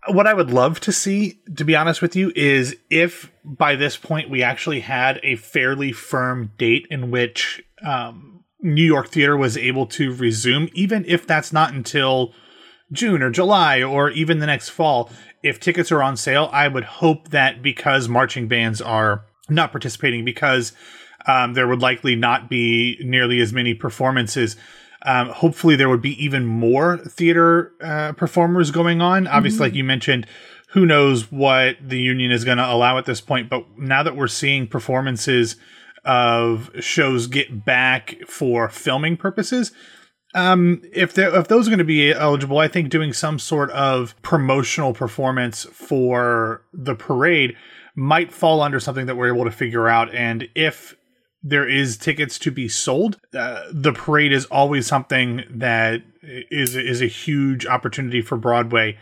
What 0.07 0.27
I 0.27 0.33
would 0.33 0.51
love 0.51 0.81
to 0.81 0.91
see, 0.91 1.39
to 1.55 1.63
be 1.63 1.77
honest 1.77 2.01
with 2.01 2.15
you, 2.15 2.33
is 2.35 2.75
if 2.89 3.31
by 3.43 3.75
this 3.75 3.95
point 3.95 4.29
we 4.29 4.43
actually 4.43 4.81
had 4.81 5.21
a 5.23 5.37
fairly 5.37 5.93
firm 5.93 6.51
date 6.57 6.87
in 6.89 7.09
which 7.09 7.63
um, 7.85 8.43
New 8.61 8.85
York 8.85 9.09
theater 9.09 9.37
was 9.37 9.57
able 9.57 9.85
to 9.87 10.13
resume, 10.13 10.67
even 10.73 11.05
if 11.07 11.25
that's 11.25 11.53
not 11.53 11.73
until 11.73 12.33
June 12.91 13.21
or 13.21 13.29
July 13.29 13.81
or 13.81 14.09
even 14.11 14.39
the 14.39 14.45
next 14.45 14.69
fall. 14.69 15.09
If 15.47 15.59
tickets 15.59 15.91
are 15.91 16.03
on 16.03 16.17
sale, 16.17 16.49
I 16.51 16.67
would 16.67 16.83
hope 16.83 17.29
that 17.29 17.61
because 17.61 18.09
marching 18.09 18.47
bands 18.47 18.81
are 18.81 19.25
not 19.49 19.71
participating, 19.71 20.25
because 20.25 20.73
um, 21.25 21.53
there 21.53 21.67
would 21.67 21.81
likely 21.81 22.15
not 22.15 22.49
be 22.49 22.97
nearly 23.01 23.39
as 23.39 23.53
many 23.53 23.73
performances. 23.73 24.57
Um, 25.03 25.29
hopefully, 25.29 25.75
there 25.75 25.89
would 25.89 26.01
be 26.01 26.21
even 26.23 26.45
more 26.45 26.97
theater 26.97 27.71
uh, 27.81 28.11
performers 28.13 28.71
going 28.71 29.01
on. 29.01 29.23
Mm-hmm. 29.23 29.35
Obviously, 29.35 29.59
like 29.59 29.73
you 29.73 29.83
mentioned, 29.83 30.27
who 30.69 30.85
knows 30.85 31.31
what 31.31 31.77
the 31.81 31.99
union 31.99 32.31
is 32.31 32.43
going 32.43 32.57
to 32.57 32.69
allow 32.69 32.97
at 32.97 33.05
this 33.05 33.21
point. 33.21 33.49
But 33.49 33.77
now 33.77 34.03
that 34.03 34.15
we're 34.15 34.27
seeing 34.27 34.67
performances 34.67 35.55
of 36.03 36.71
shows 36.79 37.27
get 37.27 37.63
back 37.65 38.17
for 38.27 38.69
filming 38.69 39.17
purposes, 39.17 39.71
um, 40.37 40.81
if 40.93 41.17
if 41.17 41.47
those 41.47 41.67
are 41.67 41.71
going 41.71 41.79
to 41.79 41.85
be 41.85 42.11
eligible, 42.11 42.59
I 42.59 42.67
think 42.67 42.89
doing 42.89 43.13
some 43.13 43.39
sort 43.39 43.71
of 43.71 44.15
promotional 44.21 44.93
performance 44.93 45.65
for 45.65 46.61
the 46.73 46.95
parade 46.95 47.55
might 47.95 48.31
fall 48.31 48.61
under 48.61 48.79
something 48.79 49.07
that 49.07 49.17
we're 49.17 49.33
able 49.33 49.45
to 49.45 49.51
figure 49.51 49.87
out. 49.87 50.13
And 50.13 50.47
if 50.53 50.95
there 51.43 51.67
is 51.67 51.97
tickets 51.97 52.39
to 52.39 52.51
be 52.51 52.67
sold. 52.67 53.19
Uh, 53.33 53.63
the 53.71 53.93
parade 53.93 54.33
is 54.33 54.45
always 54.45 54.85
something 54.85 55.43
that 55.49 56.01
is 56.21 56.75
is 56.75 57.01
a 57.01 57.07
huge 57.07 57.65
opportunity 57.65 58.21
for 58.21 58.37
Broadway, 58.37 58.97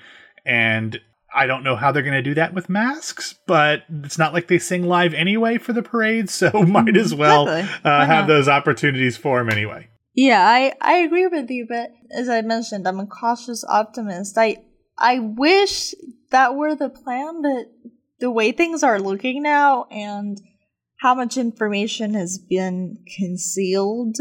and 0.45 0.99
I 1.33 1.47
don't 1.47 1.63
know 1.63 1.75
how 1.75 1.91
they're 1.91 2.03
going 2.03 2.13
to 2.13 2.21
do 2.21 2.35
that 2.35 2.53
with 2.53 2.69
masks, 2.69 3.35
but 3.47 3.83
it's 4.03 4.17
not 4.17 4.33
like 4.33 4.47
they 4.47 4.59
sing 4.59 4.83
live 4.83 5.13
anyway 5.13 5.57
for 5.57 5.73
the 5.73 5.81
parade, 5.81 6.29
so 6.29 6.51
might 6.67 6.95
as 6.95 7.15
well 7.15 7.47
uh, 7.47 8.05
have 8.05 8.27
those 8.27 8.47
opportunities 8.47 9.17
for 9.17 9.39
them 9.39 9.49
anyway. 9.49 9.87
Yeah, 10.15 10.47
I 10.47 10.73
I 10.81 10.97
agree 10.99 11.27
with 11.27 11.49
you, 11.49 11.67
but 11.67 11.91
as 12.11 12.29
I 12.29 12.41
mentioned, 12.41 12.87
I'm 12.87 12.99
a 12.99 13.05
cautious 13.05 13.65
optimist. 13.65 14.37
I 14.37 14.57
I 14.97 15.19
wish 15.19 15.93
that 16.31 16.55
were 16.55 16.75
the 16.75 16.89
plan, 16.89 17.41
but 17.41 17.71
the 18.19 18.31
way 18.31 18.51
things 18.51 18.81
are 18.81 18.99
looking 18.99 19.43
now 19.43 19.85
and 19.91 20.41
how 20.99 21.13
much 21.13 21.37
information 21.37 22.13
has 22.13 22.39
been 22.39 23.03
concealed 23.17 24.15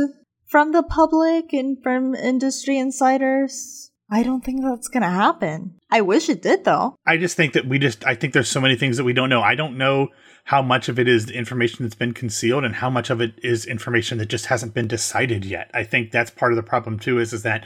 from 0.46 0.72
the 0.72 0.82
public 0.82 1.52
and 1.52 1.80
from 1.82 2.14
industry 2.14 2.76
insiders. 2.76 3.90
I 4.10 4.22
don't 4.22 4.44
think 4.44 4.62
that's 4.62 4.88
going 4.88 5.02
to 5.02 5.08
happen. 5.08 5.80
I 5.94 6.00
wish 6.00 6.28
it 6.28 6.42
did, 6.42 6.64
though. 6.64 6.98
I 7.06 7.16
just 7.16 7.36
think 7.36 7.52
that 7.52 7.68
we 7.68 7.78
just, 7.78 8.04
I 8.04 8.16
think 8.16 8.32
there's 8.32 8.48
so 8.48 8.60
many 8.60 8.74
things 8.74 8.96
that 8.96 9.04
we 9.04 9.12
don't 9.12 9.28
know. 9.28 9.42
I 9.42 9.54
don't 9.54 9.78
know 9.78 10.08
how 10.42 10.60
much 10.60 10.88
of 10.88 10.98
it 10.98 11.06
is 11.06 11.30
information 11.30 11.84
that's 11.84 11.94
been 11.94 12.12
concealed 12.12 12.64
and 12.64 12.74
how 12.74 12.90
much 12.90 13.10
of 13.10 13.20
it 13.20 13.34
is 13.44 13.64
information 13.64 14.18
that 14.18 14.26
just 14.26 14.46
hasn't 14.46 14.74
been 14.74 14.88
decided 14.88 15.44
yet. 15.44 15.70
I 15.72 15.84
think 15.84 16.10
that's 16.10 16.32
part 16.32 16.50
of 16.50 16.56
the 16.56 16.64
problem, 16.64 16.98
too, 16.98 17.20
is, 17.20 17.32
is 17.32 17.44
that 17.44 17.64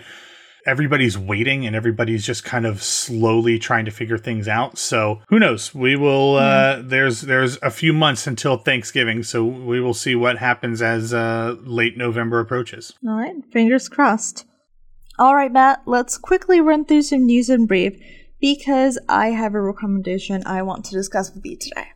everybody's 0.66 1.16
waiting 1.16 1.66
and 1.66 1.74
everybody's 1.74 2.26
just 2.26 2.44
kind 2.44 2.66
of 2.66 2.82
slowly 2.82 3.58
trying 3.58 3.86
to 3.86 3.90
figure 3.90 4.18
things 4.18 4.46
out. 4.46 4.76
So 4.76 5.22
who 5.28 5.38
knows? 5.38 5.74
We 5.74 5.96
will. 5.96 6.36
Uh, 6.36 6.76
mm. 6.76 6.90
There's 6.90 7.22
there's 7.22 7.56
a 7.62 7.70
few 7.70 7.94
months 7.94 8.26
until 8.26 8.58
Thanksgiving, 8.58 9.22
so 9.22 9.42
we 9.42 9.80
will 9.80 9.94
see 9.94 10.14
what 10.14 10.36
happens 10.36 10.82
as 10.82 11.14
uh, 11.14 11.56
late 11.62 11.96
November 11.96 12.40
approaches. 12.40 12.92
All 13.06 13.16
right, 13.16 13.36
fingers 13.50 13.88
crossed. 13.88 14.44
All 15.18 15.34
right, 15.34 15.50
Matt. 15.50 15.82
Let's 15.86 16.18
quickly 16.18 16.60
run 16.60 16.84
through 16.84 17.02
some 17.02 17.24
news 17.24 17.48
and 17.48 17.66
brief 17.66 17.98
because 18.40 18.98
I 19.08 19.28
have 19.28 19.54
a 19.54 19.60
recommendation 19.60 20.42
I 20.46 20.62
want 20.62 20.84
to 20.86 20.92
discuss 20.92 21.32
with 21.34 21.44
you 21.44 21.56
today. 21.56 21.88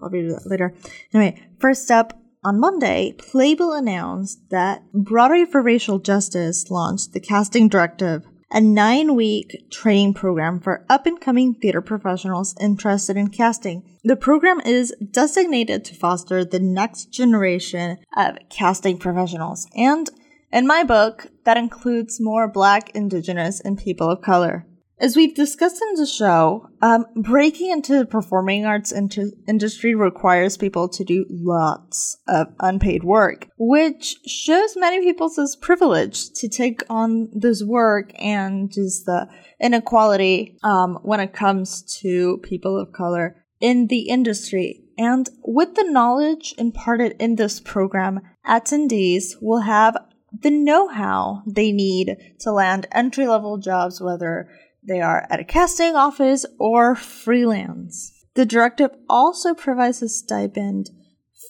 I'll 0.00 0.08
read 0.08 0.30
that 0.30 0.46
later. 0.46 0.74
Anyway, 1.12 1.42
first 1.58 1.90
up, 1.90 2.20
on 2.42 2.58
Monday, 2.58 3.14
Playbill 3.18 3.74
announced 3.74 4.48
that 4.48 4.90
Broadway 4.94 5.44
for 5.44 5.60
Racial 5.60 5.98
Justice 5.98 6.70
launched 6.70 7.12
the 7.12 7.20
Casting 7.20 7.68
Directive, 7.68 8.24
a 8.50 8.62
nine 8.62 9.14
week 9.14 9.66
training 9.70 10.14
program 10.14 10.58
for 10.58 10.86
up 10.88 11.04
and 11.04 11.20
coming 11.20 11.52
theater 11.52 11.82
professionals 11.82 12.54
interested 12.58 13.18
in 13.18 13.28
casting. 13.28 13.98
The 14.04 14.16
program 14.16 14.60
is 14.64 14.94
designated 15.10 15.84
to 15.84 15.94
foster 15.94 16.42
the 16.42 16.60
next 16.60 17.12
generation 17.12 17.98
of 18.16 18.38
casting 18.48 18.96
professionals, 18.96 19.66
and 19.76 20.08
in 20.50 20.66
my 20.66 20.82
book, 20.82 21.26
that 21.44 21.58
includes 21.58 22.20
more 22.20 22.48
Black, 22.48 22.90
Indigenous, 22.94 23.60
and 23.60 23.78
people 23.78 24.10
of 24.10 24.22
color. 24.22 24.66
As 25.00 25.16
we've 25.16 25.34
discussed 25.34 25.80
in 25.80 25.94
the 25.94 26.06
show, 26.06 26.68
um, 26.82 27.06
breaking 27.16 27.70
into 27.70 27.96
the 27.96 28.04
performing 28.04 28.66
arts 28.66 28.92
into 28.92 29.32
industry 29.48 29.94
requires 29.94 30.58
people 30.58 30.90
to 30.90 31.04
do 31.04 31.24
lots 31.30 32.18
of 32.28 32.48
unpaid 32.60 33.02
work, 33.02 33.48
which 33.56 34.16
shows 34.26 34.76
many 34.76 35.00
people 35.00 35.30
as 35.38 35.56
privilege 35.56 36.30
to 36.34 36.50
take 36.50 36.82
on 36.90 37.30
this 37.32 37.64
work 37.64 38.12
and 38.18 38.70
just 38.70 39.06
the 39.06 39.26
inequality 39.58 40.58
um, 40.62 40.98
when 41.02 41.18
it 41.18 41.32
comes 41.32 41.82
to 42.02 42.36
people 42.42 42.78
of 42.78 42.92
color 42.92 43.42
in 43.58 43.86
the 43.86 44.10
industry. 44.10 44.84
And 44.98 45.30
with 45.42 45.76
the 45.76 45.90
knowledge 45.90 46.54
imparted 46.58 47.16
in 47.18 47.36
this 47.36 47.58
program, 47.58 48.20
attendees 48.46 49.30
will 49.40 49.62
have 49.62 49.96
the 50.42 50.50
know 50.50 50.88
how 50.88 51.42
they 51.46 51.72
need 51.72 52.16
to 52.40 52.52
land 52.52 52.86
entry 52.92 53.26
level 53.26 53.56
jobs, 53.56 53.98
whether 53.98 54.48
they 54.86 55.00
are 55.00 55.26
at 55.30 55.40
a 55.40 55.44
casting 55.44 55.94
office 55.94 56.46
or 56.58 56.94
freelance. 56.94 58.12
The 58.34 58.46
directive 58.46 58.90
also 59.08 59.54
provides 59.54 60.02
a 60.02 60.08
stipend 60.08 60.90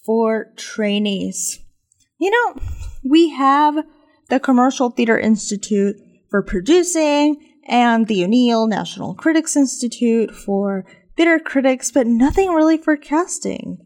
for 0.04 0.52
trainees. 0.56 1.60
You 2.18 2.30
know, 2.30 2.62
we 3.04 3.30
have 3.30 3.84
the 4.28 4.40
Commercial 4.40 4.90
Theater 4.90 5.18
Institute 5.18 5.96
for 6.30 6.42
producing 6.42 7.36
and 7.66 8.06
the 8.06 8.24
O'Neill 8.24 8.66
National 8.66 9.14
Critics 9.14 9.56
Institute 9.56 10.30
for 10.30 10.84
theater 11.16 11.38
critics, 11.38 11.90
but 11.90 12.06
nothing 12.06 12.50
really 12.50 12.78
for 12.78 12.96
casting. 12.96 13.78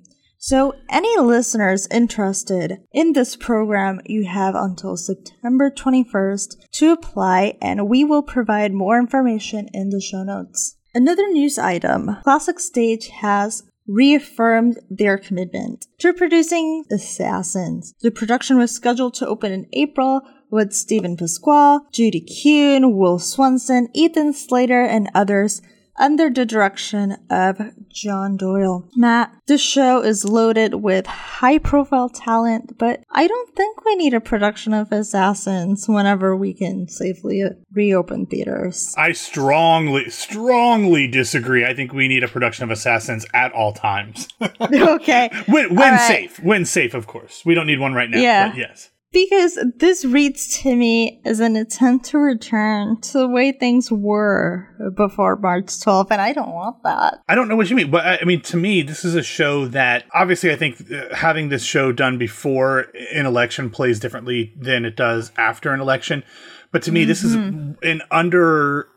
So, 0.46 0.74
any 0.90 1.18
listeners 1.18 1.88
interested 1.90 2.82
in 2.92 3.14
this 3.14 3.34
program, 3.34 4.02
you 4.04 4.26
have 4.26 4.54
until 4.54 4.94
September 4.94 5.70
21st 5.70 6.68
to 6.72 6.92
apply, 6.92 7.56
and 7.62 7.88
we 7.88 8.04
will 8.04 8.22
provide 8.22 8.74
more 8.74 8.98
information 8.98 9.70
in 9.72 9.88
the 9.88 10.02
show 10.02 10.22
notes. 10.22 10.76
Another 10.94 11.26
news 11.28 11.56
item 11.58 12.18
Classic 12.24 12.60
Stage 12.60 13.08
has 13.08 13.62
reaffirmed 13.88 14.80
their 14.90 15.16
commitment 15.16 15.86
to 16.00 16.12
producing 16.12 16.84
Assassins. 16.92 17.94
The 18.02 18.10
production 18.10 18.58
was 18.58 18.70
scheduled 18.70 19.14
to 19.14 19.26
open 19.26 19.50
in 19.50 19.66
April 19.72 20.20
with 20.50 20.74
Steven 20.74 21.16
Pasquale, 21.16 21.80
Judy 21.90 22.20
Kuhn, 22.20 22.94
Will 22.94 23.18
Swenson, 23.18 23.88
Ethan 23.94 24.34
Slater, 24.34 24.82
and 24.82 25.10
others 25.14 25.62
under 25.96 26.30
the 26.30 26.46
direction 26.46 27.16
of 27.30 27.60
John 27.88 28.36
Doyle. 28.36 28.88
Matt, 28.96 29.32
the 29.46 29.58
show 29.58 30.02
is 30.02 30.24
loaded 30.24 30.74
with 30.74 31.06
high 31.06 31.58
profile 31.58 32.08
talent, 32.08 32.78
but 32.78 33.02
I 33.10 33.26
don't 33.26 33.54
think 33.54 33.84
we 33.84 33.96
need 33.96 34.14
a 34.14 34.20
production 34.20 34.74
of 34.74 34.90
Assassins 34.92 35.86
whenever 35.88 36.36
we 36.36 36.54
can 36.54 36.88
safely 36.88 37.42
reopen 37.72 38.26
theaters. 38.26 38.94
I 38.96 39.12
strongly, 39.12 40.10
strongly 40.10 41.06
disagree. 41.06 41.64
I 41.64 41.74
think 41.74 41.92
we 41.92 42.08
need 42.08 42.24
a 42.24 42.28
production 42.28 42.64
of 42.64 42.70
Assassins 42.70 43.26
at 43.32 43.52
all 43.52 43.72
times. 43.72 44.28
okay. 44.60 45.30
when 45.46 45.74
when 45.74 45.92
right. 45.94 46.08
safe. 46.08 46.40
When 46.40 46.64
safe, 46.64 46.94
of 46.94 47.06
course. 47.06 47.42
We 47.44 47.54
don't 47.54 47.66
need 47.66 47.80
one 47.80 47.94
right 47.94 48.10
now, 48.10 48.18
yeah. 48.18 48.54
yes 48.54 48.90
because 49.14 49.58
this 49.76 50.04
reads 50.04 50.58
to 50.58 50.74
me 50.74 51.20
as 51.24 51.38
an 51.38 51.54
attempt 51.54 52.06
to 52.06 52.18
return 52.18 53.00
to 53.00 53.12
the 53.12 53.28
way 53.28 53.52
things 53.52 53.90
were 53.90 54.68
before 54.96 55.36
March 55.36 55.66
12th, 55.66 56.08
and 56.10 56.20
I 56.20 56.32
don't 56.32 56.52
want 56.52 56.82
that. 56.82 57.22
I 57.28 57.36
don't 57.36 57.48
know 57.48 57.54
what 57.54 57.70
you 57.70 57.76
mean, 57.76 57.92
but 57.92 58.04
I 58.04 58.24
mean, 58.24 58.40
to 58.42 58.56
me, 58.56 58.82
this 58.82 59.04
is 59.04 59.14
a 59.14 59.22
show 59.22 59.66
that 59.68 60.04
obviously 60.12 60.50
I 60.50 60.56
think 60.56 60.90
uh, 60.90 61.14
having 61.14 61.48
this 61.48 61.64
show 61.64 61.92
done 61.92 62.18
before 62.18 62.88
an 63.14 63.24
election 63.24 63.70
plays 63.70 64.00
differently 64.00 64.52
than 64.58 64.84
it 64.84 64.96
does 64.96 65.30
after 65.36 65.72
an 65.72 65.80
election. 65.80 66.24
But 66.72 66.82
to 66.82 66.92
me, 66.92 67.02
mm-hmm. 67.02 67.08
this 67.08 67.22
is 67.22 67.36
mm-hmm. 67.36 67.86
an 67.86 68.02
under 68.10 68.88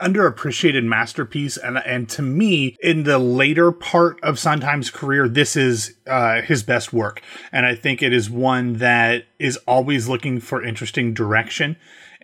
underappreciated 0.00 0.84
masterpiece 0.84 1.56
and 1.56 1.78
and 1.78 2.08
to 2.08 2.22
me 2.22 2.76
in 2.80 3.02
the 3.04 3.18
later 3.18 3.70
part 3.72 4.18
of 4.22 4.38
Sondheim's 4.38 4.90
career 4.90 5.28
this 5.28 5.56
is 5.56 5.94
uh, 6.06 6.40
his 6.42 6.62
best 6.62 6.92
work 6.92 7.22
and 7.52 7.66
I 7.66 7.74
think 7.74 8.02
it 8.02 8.12
is 8.12 8.30
one 8.30 8.74
that 8.74 9.24
is 9.38 9.56
always 9.66 10.08
looking 10.08 10.40
for 10.40 10.64
interesting 10.64 11.12
direction 11.14 11.76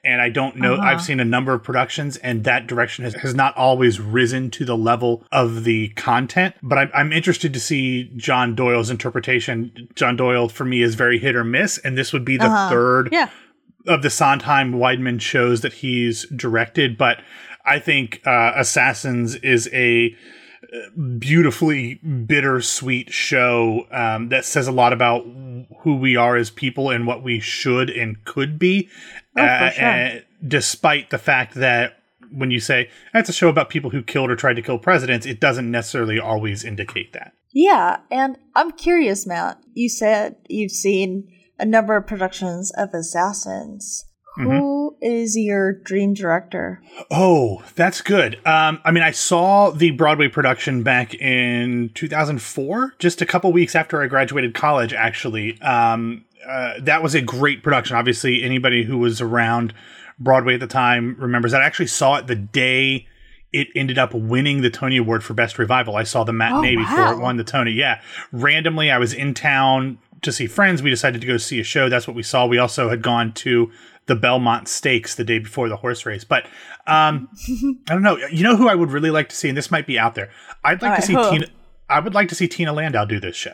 and 0.04 0.20
I 0.22 0.28
don't 0.28 0.54
know. 0.56 0.74
Uh-huh. 0.74 0.82
I've 0.84 1.02
seen 1.02 1.18
a 1.18 1.24
number 1.24 1.52
of 1.52 1.64
productions, 1.64 2.16
and 2.18 2.44
that 2.44 2.68
direction 2.68 3.02
has, 3.02 3.14
has 3.14 3.34
not 3.34 3.56
always 3.56 3.98
risen 3.98 4.52
to 4.52 4.64
the 4.64 4.76
level 4.76 5.24
of 5.32 5.64
the 5.64 5.88
content. 5.96 6.54
But 6.62 6.78
I'm, 6.78 6.90
I'm 6.94 7.12
interested 7.12 7.52
to 7.54 7.58
see 7.58 8.12
John 8.14 8.54
Doyle's 8.54 8.88
interpretation. 8.88 9.88
John 9.96 10.14
Doyle, 10.14 10.48
for 10.48 10.64
me, 10.64 10.80
is 10.82 10.94
very 10.94 11.18
hit 11.18 11.34
or 11.34 11.42
miss, 11.42 11.78
and 11.78 11.98
this 11.98 12.12
would 12.12 12.24
be 12.24 12.36
the 12.36 12.44
Uh-huh. 12.44 12.68
third 12.68 13.08
Yeah. 13.10 13.30
of 13.88 14.02
the 14.02 14.10
Sondheim 14.10 14.74
Weidman 14.74 15.20
shows 15.20 15.62
that 15.62 15.72
he's 15.72 16.24
directed. 16.28 16.96
But 16.96 17.18
I 17.66 17.78
think 17.78 18.22
uh, 18.26 18.52
Assassins 18.56 19.34
is 19.36 19.68
a 19.72 20.14
beautifully 21.18 21.94
bittersweet 21.94 23.12
show 23.12 23.86
um, 23.90 24.28
that 24.30 24.44
says 24.44 24.66
a 24.68 24.72
lot 24.72 24.92
about 24.92 25.24
who 25.80 25.96
we 25.96 26.16
are 26.16 26.36
as 26.36 26.50
people 26.50 26.90
and 26.90 27.06
what 27.06 27.22
we 27.22 27.40
should 27.40 27.90
and 27.90 28.22
could 28.24 28.58
be. 28.58 28.88
Oh, 29.36 29.42
for 29.42 29.48
Uh, 29.48 29.70
sure. 29.70 29.84
uh, 29.88 30.10
despite 30.46 31.10
the 31.10 31.18
fact 31.18 31.54
that 31.54 31.98
when 32.32 32.50
you 32.50 32.60
say 32.60 32.90
that's 33.12 33.28
a 33.28 33.32
show 33.32 33.48
about 33.48 33.68
people 33.68 33.90
who 33.90 34.02
killed 34.02 34.30
or 34.30 34.36
tried 34.36 34.54
to 34.56 34.62
kill 34.62 34.78
presidents, 34.78 35.26
it 35.26 35.40
doesn't 35.40 35.70
necessarily 35.70 36.18
always 36.18 36.64
indicate 36.64 37.12
that. 37.12 37.32
Yeah, 37.52 37.98
and 38.10 38.36
I'm 38.54 38.72
curious, 38.72 39.26
Matt. 39.26 39.58
You 39.74 39.88
said 39.88 40.36
you've 40.48 40.72
seen 40.72 41.32
a 41.58 41.64
number 41.64 41.96
of 41.96 42.06
productions 42.06 42.72
of 42.76 42.92
Assassins. 42.92 44.04
Who 44.36 44.96
is 45.00 45.36
your 45.36 45.72
dream 45.72 46.14
director? 46.14 46.82
Oh, 47.10 47.62
that's 47.74 48.00
good. 48.02 48.36
Um, 48.46 48.80
I 48.84 48.90
mean, 48.90 49.02
I 49.02 49.10
saw 49.10 49.70
the 49.70 49.90
Broadway 49.92 50.28
production 50.28 50.82
back 50.82 51.14
in 51.14 51.90
2004, 51.94 52.94
just 52.98 53.22
a 53.22 53.26
couple 53.26 53.52
weeks 53.52 53.74
after 53.74 54.02
I 54.02 54.06
graduated 54.06 54.54
college, 54.54 54.92
actually. 54.92 55.60
Um, 55.62 56.24
uh, 56.46 56.74
that 56.80 57.02
was 57.02 57.14
a 57.14 57.22
great 57.22 57.62
production. 57.62 57.96
Obviously, 57.96 58.42
anybody 58.42 58.84
who 58.84 58.98
was 58.98 59.20
around 59.20 59.72
Broadway 60.18 60.54
at 60.54 60.60
the 60.60 60.66
time 60.66 61.16
remembers 61.18 61.52
that. 61.52 61.62
I 61.62 61.64
actually 61.66 61.88
saw 61.88 62.16
it 62.16 62.26
the 62.26 62.34
day 62.36 63.06
it 63.52 63.68
ended 63.74 63.96
up 63.98 64.12
winning 64.12 64.60
the 64.60 64.70
Tony 64.70 64.96
Award 64.98 65.24
for 65.24 65.32
Best 65.32 65.58
Revival. 65.58 65.96
I 65.96 66.02
saw 66.02 66.24
the 66.24 66.32
matinee 66.32 66.74
Oh, 66.76 66.80
before 66.80 66.98
wow. 67.04 67.12
it 67.12 67.20
won 67.20 67.36
the 67.36 67.44
Tony. 67.44 67.70
Yeah. 67.72 68.00
Randomly, 68.32 68.90
I 68.90 68.98
was 68.98 69.14
in 69.14 69.34
town 69.34 69.98
to 70.22 70.32
see 70.32 70.46
friends. 70.46 70.82
We 70.82 70.90
decided 70.90 71.20
to 71.20 71.26
go 71.26 71.36
see 71.36 71.60
a 71.60 71.64
show. 71.64 71.88
That's 71.88 72.06
what 72.06 72.16
we 72.16 72.22
saw. 72.22 72.46
We 72.46 72.58
also 72.58 72.88
had 72.90 73.02
gone 73.02 73.32
to 73.34 73.70
the 74.06 74.14
Belmont 74.14 74.68
Stakes 74.68 75.14
the 75.14 75.24
day 75.24 75.38
before 75.38 75.68
the 75.68 75.76
horse 75.76 76.06
race. 76.06 76.24
But 76.24 76.46
um, 76.86 77.28
I 77.88 77.92
don't 77.94 78.02
know. 78.02 78.16
You 78.30 78.42
know 78.44 78.56
who 78.56 78.68
I 78.68 78.74
would 78.74 78.90
really 78.92 79.10
like 79.10 79.28
to 79.30 79.36
see, 79.36 79.48
and 79.48 79.56
this 79.58 79.70
might 79.70 79.86
be 79.86 79.98
out 79.98 80.14
there. 80.14 80.30
I'd 80.64 80.80
like 80.82 80.90
All 80.92 80.96
to 80.96 81.02
see 81.02 81.14
who? 81.14 81.30
Tina. 81.30 81.46
I 81.88 82.00
would 82.00 82.14
like 82.14 82.28
to 82.30 82.34
see 82.34 82.48
Tina 82.48 82.72
Landau 82.72 83.04
do 83.04 83.20
this 83.20 83.36
show. 83.36 83.52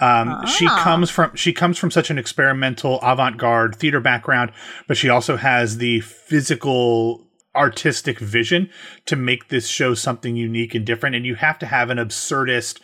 Um, 0.00 0.46
She 0.46 0.66
Ah. 0.68 0.82
comes 0.82 1.10
from 1.10 1.34
she 1.36 1.52
comes 1.52 1.78
from 1.78 1.90
such 1.90 2.10
an 2.10 2.18
experimental 2.18 2.98
avant-garde 3.02 3.76
theater 3.76 4.00
background, 4.00 4.50
but 4.88 4.96
she 4.96 5.08
also 5.08 5.36
has 5.36 5.78
the 5.78 6.00
physical 6.00 7.26
artistic 7.54 8.18
vision 8.18 8.70
to 9.04 9.14
make 9.14 9.48
this 9.48 9.68
show 9.68 9.92
something 9.92 10.34
unique 10.36 10.74
and 10.74 10.86
different. 10.86 11.14
And 11.14 11.26
you 11.26 11.34
have 11.34 11.58
to 11.58 11.66
have 11.66 11.90
an 11.90 11.98
absurdist 11.98 12.80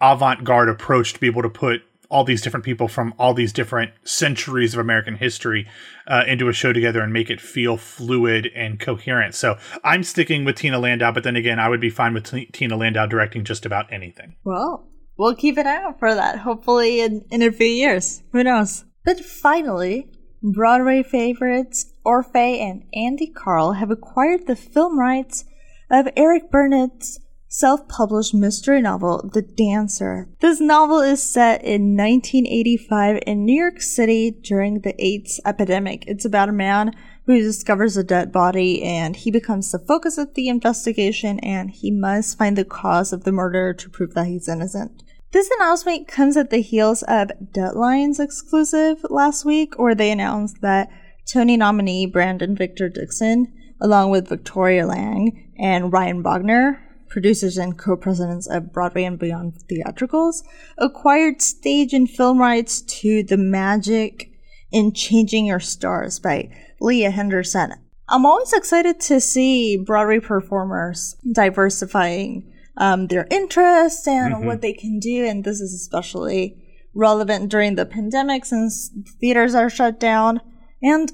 avant-garde 0.00 0.68
approach 0.68 1.12
to 1.12 1.20
be 1.20 1.28
able 1.28 1.42
to 1.42 1.48
put 1.48 1.82
all 2.10 2.24
these 2.24 2.40
different 2.40 2.64
people 2.64 2.88
from 2.88 3.12
all 3.18 3.34
these 3.34 3.52
different 3.52 3.92
centuries 4.02 4.74
of 4.74 4.80
American 4.80 5.16
history 5.16 5.68
uh, 6.06 6.24
into 6.26 6.48
a 6.48 6.52
show 6.52 6.72
together 6.72 7.00
and 7.00 7.12
make 7.12 7.30
it 7.30 7.40
feel 7.40 7.76
fluid 7.76 8.48
and 8.54 8.80
coherent. 8.80 9.34
So 9.34 9.58
I'm 9.84 10.02
sticking 10.02 10.44
with 10.44 10.56
Tina 10.56 10.78
Landau, 10.78 11.12
but 11.12 11.22
then 11.22 11.36
again, 11.36 11.60
I 11.60 11.68
would 11.68 11.80
be 11.80 11.90
fine 11.90 12.14
with 12.14 12.24
T- 12.24 12.46
Tina 12.46 12.76
Landau 12.76 13.06
directing 13.06 13.44
just 13.44 13.66
about 13.66 13.92
anything. 13.92 14.36
Well, 14.44 14.88
we'll 15.18 15.34
keep 15.34 15.58
an 15.58 15.66
eye 15.66 15.82
out 15.82 15.98
for 15.98 16.14
that. 16.14 16.38
Hopefully, 16.38 17.00
in, 17.00 17.24
in 17.30 17.42
a 17.42 17.52
few 17.52 17.66
years. 17.66 18.22
Who 18.32 18.42
knows? 18.42 18.84
But 19.04 19.20
finally, 19.20 20.10
Broadway 20.42 21.02
favorites 21.02 21.92
Orfeh 22.06 22.60
and 22.60 22.84
Andy 22.94 23.26
Karl 23.26 23.72
have 23.72 23.90
acquired 23.90 24.46
the 24.46 24.56
film 24.56 24.98
rights 24.98 25.44
of 25.90 26.08
Eric 26.16 26.50
Burnett's 26.50 27.18
self 27.48 27.88
published 27.88 28.34
mystery 28.34 28.80
novel, 28.82 29.28
The 29.32 29.42
Dancer. 29.42 30.28
This 30.40 30.60
novel 30.60 31.00
is 31.00 31.22
set 31.22 31.64
in 31.64 31.96
1985 31.96 33.22
in 33.26 33.44
New 33.44 33.58
York 33.58 33.80
City 33.80 34.30
during 34.30 34.80
the 34.80 34.94
AIDS 35.04 35.40
epidemic. 35.44 36.04
It's 36.06 36.26
about 36.26 36.50
a 36.50 36.52
man 36.52 36.94
who 37.24 37.40
discovers 37.40 37.96
a 37.96 38.04
dead 38.04 38.32
body 38.32 38.82
and 38.82 39.16
he 39.16 39.30
becomes 39.30 39.72
the 39.72 39.78
focus 39.78 40.18
of 40.18 40.34
the 40.34 40.48
investigation 40.48 41.38
and 41.40 41.70
he 41.70 41.90
must 41.90 42.38
find 42.38 42.56
the 42.56 42.64
cause 42.64 43.12
of 43.12 43.24
the 43.24 43.32
murder 43.32 43.74
to 43.74 43.90
prove 43.90 44.14
that 44.14 44.26
he's 44.26 44.48
innocent. 44.48 45.02
This 45.30 45.50
announcement 45.58 46.08
comes 46.08 46.38
at 46.38 46.48
the 46.48 46.62
heels 46.62 47.02
of 47.02 47.30
Deadline's 47.52 48.18
exclusive 48.18 49.04
last 49.10 49.44
week, 49.44 49.78
where 49.78 49.94
they 49.94 50.10
announced 50.10 50.62
that 50.62 50.88
Tony 51.30 51.58
nominee 51.58 52.06
Brandon 52.06 52.56
Victor 52.56 52.88
Dixon, 52.88 53.52
along 53.78 54.10
with 54.10 54.30
Victoria 54.30 54.86
Lang 54.86 55.52
and 55.58 55.92
Ryan 55.92 56.22
Wagner, 56.22 56.87
producers 57.08 57.56
and 57.56 57.78
co-presidents 57.78 58.46
of 58.48 58.72
Broadway 58.72 59.04
and 59.04 59.18
Beyond 59.18 59.54
Theatricals, 59.68 60.42
acquired 60.78 61.40
stage 61.42 61.92
and 61.92 62.08
film 62.08 62.38
rights 62.38 62.82
to 63.00 63.22
The 63.22 63.36
Magic 63.36 64.30
in 64.70 64.92
Changing 64.92 65.46
Your 65.46 65.60
Stars 65.60 66.18
by 66.18 66.50
Leah 66.80 67.10
Henderson. 67.10 67.72
I'm 68.08 68.24
always 68.24 68.52
excited 68.52 69.00
to 69.00 69.20
see 69.20 69.76
Broadway 69.76 70.20
performers 70.20 71.16
diversifying 71.32 72.52
um, 72.76 73.08
their 73.08 73.26
interests 73.30 74.06
and 74.06 74.46
what 74.46 74.60
they 74.60 74.72
can 74.72 74.98
do, 74.98 75.24
and 75.26 75.44
this 75.44 75.60
is 75.60 75.74
especially 75.74 76.56
relevant 76.94 77.50
during 77.50 77.74
the 77.74 77.84
pandemic 77.86 78.44
since 78.44 78.90
theaters 79.20 79.54
are 79.54 79.68
shut 79.68 79.98
down. 80.00 80.40
And 80.82 81.12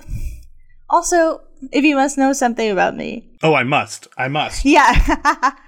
also, 0.90 1.40
if 1.72 1.84
you 1.84 1.96
must 1.96 2.18
know 2.18 2.32
something 2.32 2.70
about 2.70 2.96
me, 2.96 3.30
Oh, 3.42 3.54
I 3.54 3.62
must. 3.64 4.06
I 4.16 4.28
must. 4.28 4.64
yeah. 4.64 5.52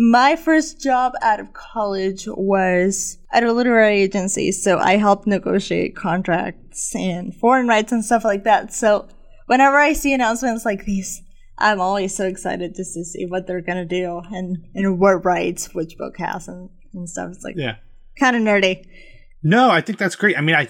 My 0.00 0.36
first 0.36 0.80
job 0.80 1.14
out 1.22 1.40
of 1.40 1.52
college 1.54 2.28
was 2.28 3.18
at 3.32 3.42
a 3.42 3.52
literary 3.52 4.02
agency, 4.02 4.52
so 4.52 4.78
I 4.78 4.96
helped 4.96 5.26
negotiate 5.26 5.96
contracts 5.96 6.94
and 6.94 7.34
foreign 7.34 7.66
rights 7.66 7.90
and 7.90 8.04
stuff 8.04 8.24
like 8.24 8.44
that. 8.44 8.72
So 8.72 9.08
whenever 9.46 9.76
I 9.76 9.94
see 9.94 10.12
announcements 10.14 10.64
like 10.64 10.84
these, 10.84 11.20
I'm 11.58 11.80
always 11.80 12.14
so 12.14 12.26
excited 12.26 12.76
just 12.76 12.94
to 12.94 13.04
see 13.04 13.26
what 13.26 13.48
they're 13.48 13.60
gonna 13.60 13.84
do 13.84 14.20
and, 14.30 14.58
and 14.72 15.00
what 15.00 15.24
rights 15.24 15.74
which 15.74 15.98
book 15.98 16.16
has 16.18 16.46
and, 16.46 16.70
and 16.94 17.10
stuff. 17.10 17.32
It's 17.32 17.42
like 17.42 17.56
Yeah. 17.56 17.78
kind 18.20 18.36
of 18.36 18.42
nerdy. 18.42 18.86
No, 19.42 19.68
I 19.68 19.80
think 19.80 19.98
that's 19.98 20.14
great. 20.14 20.38
I 20.38 20.42
mean, 20.42 20.54
I 20.54 20.68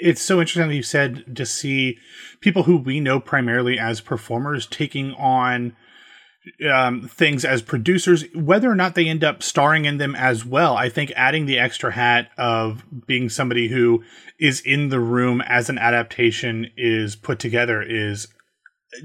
it's 0.00 0.20
so 0.20 0.40
interesting 0.40 0.68
that 0.68 0.74
you 0.74 0.82
said 0.82 1.36
to 1.36 1.46
see 1.46 1.96
people 2.40 2.64
who 2.64 2.76
we 2.76 2.98
know 2.98 3.20
primarily 3.20 3.78
as 3.78 4.00
performers 4.00 4.66
taking 4.66 5.12
on 5.12 5.76
um, 6.70 7.08
things 7.08 7.44
as 7.44 7.62
producers, 7.62 8.24
whether 8.34 8.70
or 8.70 8.74
not 8.74 8.94
they 8.94 9.08
end 9.08 9.24
up 9.24 9.42
starring 9.42 9.84
in 9.84 9.98
them 9.98 10.14
as 10.14 10.44
well. 10.44 10.76
I 10.76 10.88
think 10.88 11.12
adding 11.16 11.46
the 11.46 11.58
extra 11.58 11.92
hat 11.92 12.30
of 12.36 12.84
being 13.06 13.28
somebody 13.28 13.68
who 13.68 14.02
is 14.38 14.60
in 14.60 14.88
the 14.88 15.00
room 15.00 15.40
as 15.42 15.68
an 15.68 15.78
adaptation 15.78 16.70
is 16.76 17.16
put 17.16 17.38
together 17.38 17.82
is 17.82 18.28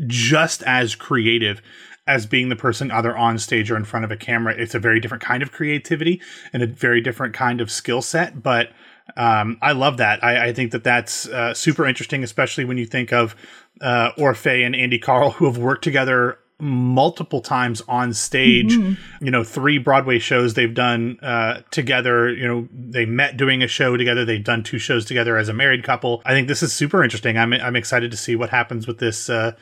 just 0.08 0.64
as 0.64 0.96
creative 0.96 1.62
as 2.08 2.26
being 2.26 2.50
the 2.50 2.56
person 2.56 2.90
either 2.92 3.16
on 3.16 3.38
stage 3.38 3.70
or 3.70 3.78
in 3.78 3.86
front 3.86 4.04
of 4.04 4.12
a 4.12 4.18
camera. 4.18 4.54
It's 4.58 4.74
a 4.74 4.80
very 4.80 5.00
different 5.00 5.24
kind 5.24 5.44
of 5.44 5.52
creativity 5.52 6.22
and 6.52 6.64
a 6.64 6.68
very 6.68 7.02
different 7.02 7.34
kind 7.36 7.62
of 7.62 7.72
skill 7.72 8.02
set, 8.02 8.42
but 8.42 8.72
um, 9.16 9.58
I 9.62 9.72
love 9.72 9.98
that. 9.98 10.24
I, 10.24 10.48
I 10.48 10.54
think 10.54 10.72
that 10.72 10.84
that's 10.84 11.28
uh, 11.28 11.54
super 11.54 11.86
interesting, 11.86 12.24
especially 12.24 12.66
when 12.66 12.78
you 12.78 12.86
think 12.86 13.14
of 13.14 13.36
uh, 13.82 14.12
Orfeh 14.18 14.66
and 14.66 14.76
Andy 14.76 15.00
Karl, 15.00 15.32
who 15.32 15.46
have 15.46 15.58
worked 15.58 15.84
together 15.84 16.40
multiple 16.60 17.42
times 17.42 17.82
on 17.88 18.14
stage. 18.14 18.74
You 18.74 19.32
know, 19.32 19.44
three 19.44 19.78
Broadway 19.78 20.20
shows 20.20 20.54
they've 20.54 20.74
done 20.74 21.18
uh, 21.22 21.62
together. 21.72 22.30
You 22.30 22.48
know, 22.48 22.68
they 22.74 23.06
met 23.06 23.38
doing 23.38 23.64
a 23.64 23.68
show 23.68 23.96
together. 23.98 24.26
They've 24.26 24.44
done 24.44 24.64
two 24.64 24.80
shows 24.80 25.06
together 25.06 25.38
as 25.38 25.50
a 25.50 25.54
married 25.54 25.84
couple. 25.84 26.22
I 26.26 26.34
think 26.34 26.48
this 26.48 26.62
is 26.62 26.74
super 26.74 27.04
interesting. 27.04 27.38
I'm 27.38 27.54
I'm 27.54 27.76
excited 27.76 28.12
to 28.12 28.18
see 28.18 28.36
what 28.36 28.50
happens 28.50 28.88
with 28.88 29.00
this 29.00 29.30
uh, 29.30 29.54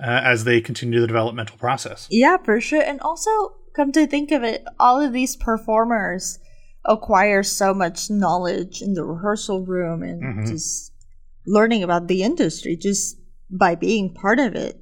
uh, 0.00 0.04
as 0.06 0.44
they 0.44 0.60
continue 0.60 1.00
the 1.00 1.06
developmental 1.06 1.58
process. 1.58 2.08
Yeah, 2.10 2.36
for 2.38 2.60
sure. 2.60 2.82
And 2.82 3.00
also, 3.00 3.30
come 3.74 3.92
to 3.92 4.06
think 4.06 4.32
of 4.32 4.42
it, 4.42 4.64
all 4.80 5.00
of 5.00 5.12
these 5.12 5.36
performers 5.36 6.38
acquire 6.84 7.42
so 7.42 7.74
much 7.74 8.08
knowledge 8.10 8.80
in 8.80 8.94
the 8.94 9.04
rehearsal 9.04 9.64
room 9.66 10.02
and 10.02 10.22
Mhm. 10.22 10.48
just 10.48 10.92
learning 11.46 11.82
about 11.82 12.06
the 12.08 12.22
industry 12.22 12.76
just 12.76 13.18
by 13.50 13.74
being 13.74 14.14
part 14.14 14.38
of 14.38 14.54
it. 14.54 14.78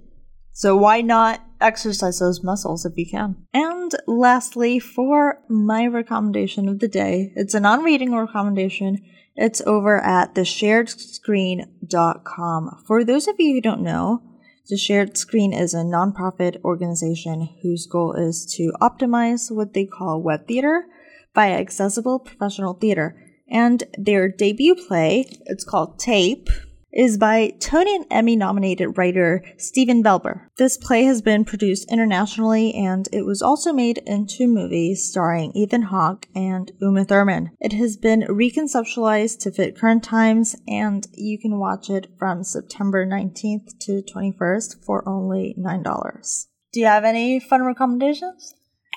So 0.52 0.76
why 0.76 1.00
not 1.00 1.42
exercise 1.64 2.18
those 2.18 2.44
muscles 2.44 2.84
if 2.84 2.92
you 2.96 3.06
can? 3.10 3.46
And 3.52 3.92
lastly, 4.06 4.78
for 4.78 5.40
my 5.48 5.86
recommendation 5.86 6.68
of 6.68 6.80
the 6.80 6.88
day, 6.88 7.32
it's 7.34 7.54
a 7.54 7.60
non-reading 7.60 8.14
recommendation. 8.14 9.02
It's 9.34 9.62
over 9.62 9.98
at 10.00 10.34
thesharedscreen.com. 10.34 12.82
For 12.86 13.04
those 13.04 13.26
of 13.26 13.36
you 13.38 13.54
who 13.54 13.60
don't 13.60 13.82
know, 13.82 14.22
the 14.68 14.76
Shared 14.78 15.18
Screen 15.18 15.52
is 15.52 15.74
a 15.74 15.78
nonprofit 15.78 16.62
organization 16.64 17.48
whose 17.62 17.86
goal 17.86 18.14
is 18.14 18.46
to 18.56 18.72
optimize 18.80 19.54
what 19.54 19.74
they 19.74 19.84
call 19.84 20.22
web 20.22 20.46
theater 20.46 20.86
via 21.34 21.58
accessible 21.58 22.18
professional 22.18 22.72
theater. 22.74 23.14
And 23.46 23.84
their 23.98 24.28
debut 24.28 24.74
play, 24.74 25.26
it's 25.44 25.64
called 25.64 25.98
Tape, 25.98 26.48
is 26.94 27.18
by 27.18 27.52
Tony 27.60 27.94
and 27.96 28.06
Emmy 28.10 28.36
nominated 28.36 28.96
writer 28.96 29.44
Stephen 29.58 30.02
Belber. 30.02 30.48
This 30.56 30.76
play 30.76 31.02
has 31.04 31.20
been 31.20 31.44
produced 31.44 31.90
internationally 31.90 32.72
and 32.72 33.08
it 33.12 33.26
was 33.26 33.42
also 33.42 33.72
made 33.72 33.98
into 34.06 34.46
movies 34.46 35.08
starring 35.08 35.52
Ethan 35.54 35.82
Hawke 35.82 36.26
and 36.34 36.72
Uma 36.80 37.04
Thurman. 37.04 37.50
It 37.60 37.72
has 37.72 37.96
been 37.96 38.22
reconceptualized 38.22 39.40
to 39.40 39.50
fit 39.50 39.76
current 39.76 40.04
times 40.04 40.56
and 40.68 41.06
you 41.12 41.38
can 41.38 41.58
watch 41.58 41.90
it 41.90 42.06
from 42.18 42.44
September 42.44 43.04
19th 43.04 43.78
to 43.80 44.02
21st 44.02 44.84
for 44.84 45.06
only 45.08 45.56
$9. 45.58 46.46
Do 46.72 46.80
you 46.80 46.86
have 46.86 47.04
any 47.04 47.40
fun 47.40 47.64
recommendations? 47.64 48.54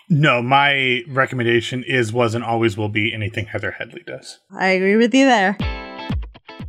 No, 0.09 0.41
my 0.41 1.01
recommendation 1.09 1.83
is, 1.83 2.13
was, 2.13 2.33
and 2.33 2.43
always 2.43 2.77
will 2.77 2.87
be 2.87 3.13
anything 3.13 3.47
Heather 3.47 3.71
Headley 3.71 4.03
does. 4.07 4.39
I 4.57 4.69
agree 4.69 4.95
with 4.95 5.13
you 5.13 5.25
there. 5.25 5.57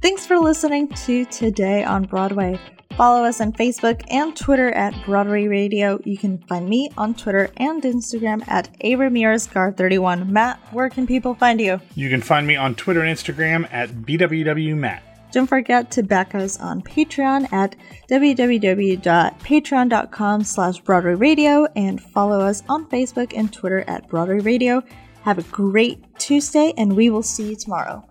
Thanks 0.00 0.24
for 0.26 0.38
listening 0.38 0.86
to 0.88 1.24
Today 1.24 1.82
on 1.82 2.04
Broadway. 2.04 2.60
Follow 2.96 3.24
us 3.24 3.40
on 3.40 3.52
Facebook 3.52 4.00
and 4.10 4.36
Twitter 4.36 4.70
at 4.70 4.94
Broadway 5.04 5.48
Radio. 5.48 6.00
You 6.04 6.16
can 6.16 6.38
find 6.38 6.68
me 6.68 6.88
on 6.96 7.14
Twitter 7.14 7.50
and 7.56 7.82
Instagram 7.82 8.46
at 8.48 8.68
A 8.80 8.94
Ramirezcar31. 8.94 10.28
Matt, 10.28 10.60
where 10.72 10.88
can 10.88 11.04
people 11.06 11.34
find 11.34 11.60
you? 11.60 11.80
You 11.96 12.08
can 12.10 12.22
find 12.22 12.46
me 12.46 12.54
on 12.54 12.76
Twitter 12.76 13.02
and 13.02 13.16
Instagram 13.16 13.68
at 13.72 13.90
BWWMatt. 13.90 15.00
Don't 15.32 15.48
forget 15.48 15.90
to 15.92 16.02
back 16.04 16.34
us 16.34 16.58
on 16.58 16.80
Patreon 16.82 17.52
at 17.52 17.76
www.patreon.com 18.08 20.44
slash 20.44 20.80
Broadway 20.80 21.14
Radio 21.14 21.66
and 21.76 22.00
follow 22.00 22.40
us 22.40 22.62
on 22.68 22.88
Facebook 22.88 23.32
and 23.36 23.52
Twitter 23.52 23.84
at 23.88 24.08
Broadway 24.08 24.38
Radio. 24.38 24.82
Have 25.22 25.38
a 25.38 25.42
great 25.42 26.02
Tuesday 26.18 26.72
and 26.76 26.96
we 26.96 27.10
will 27.10 27.22
see 27.22 27.50
you 27.50 27.56
tomorrow. 27.56 28.02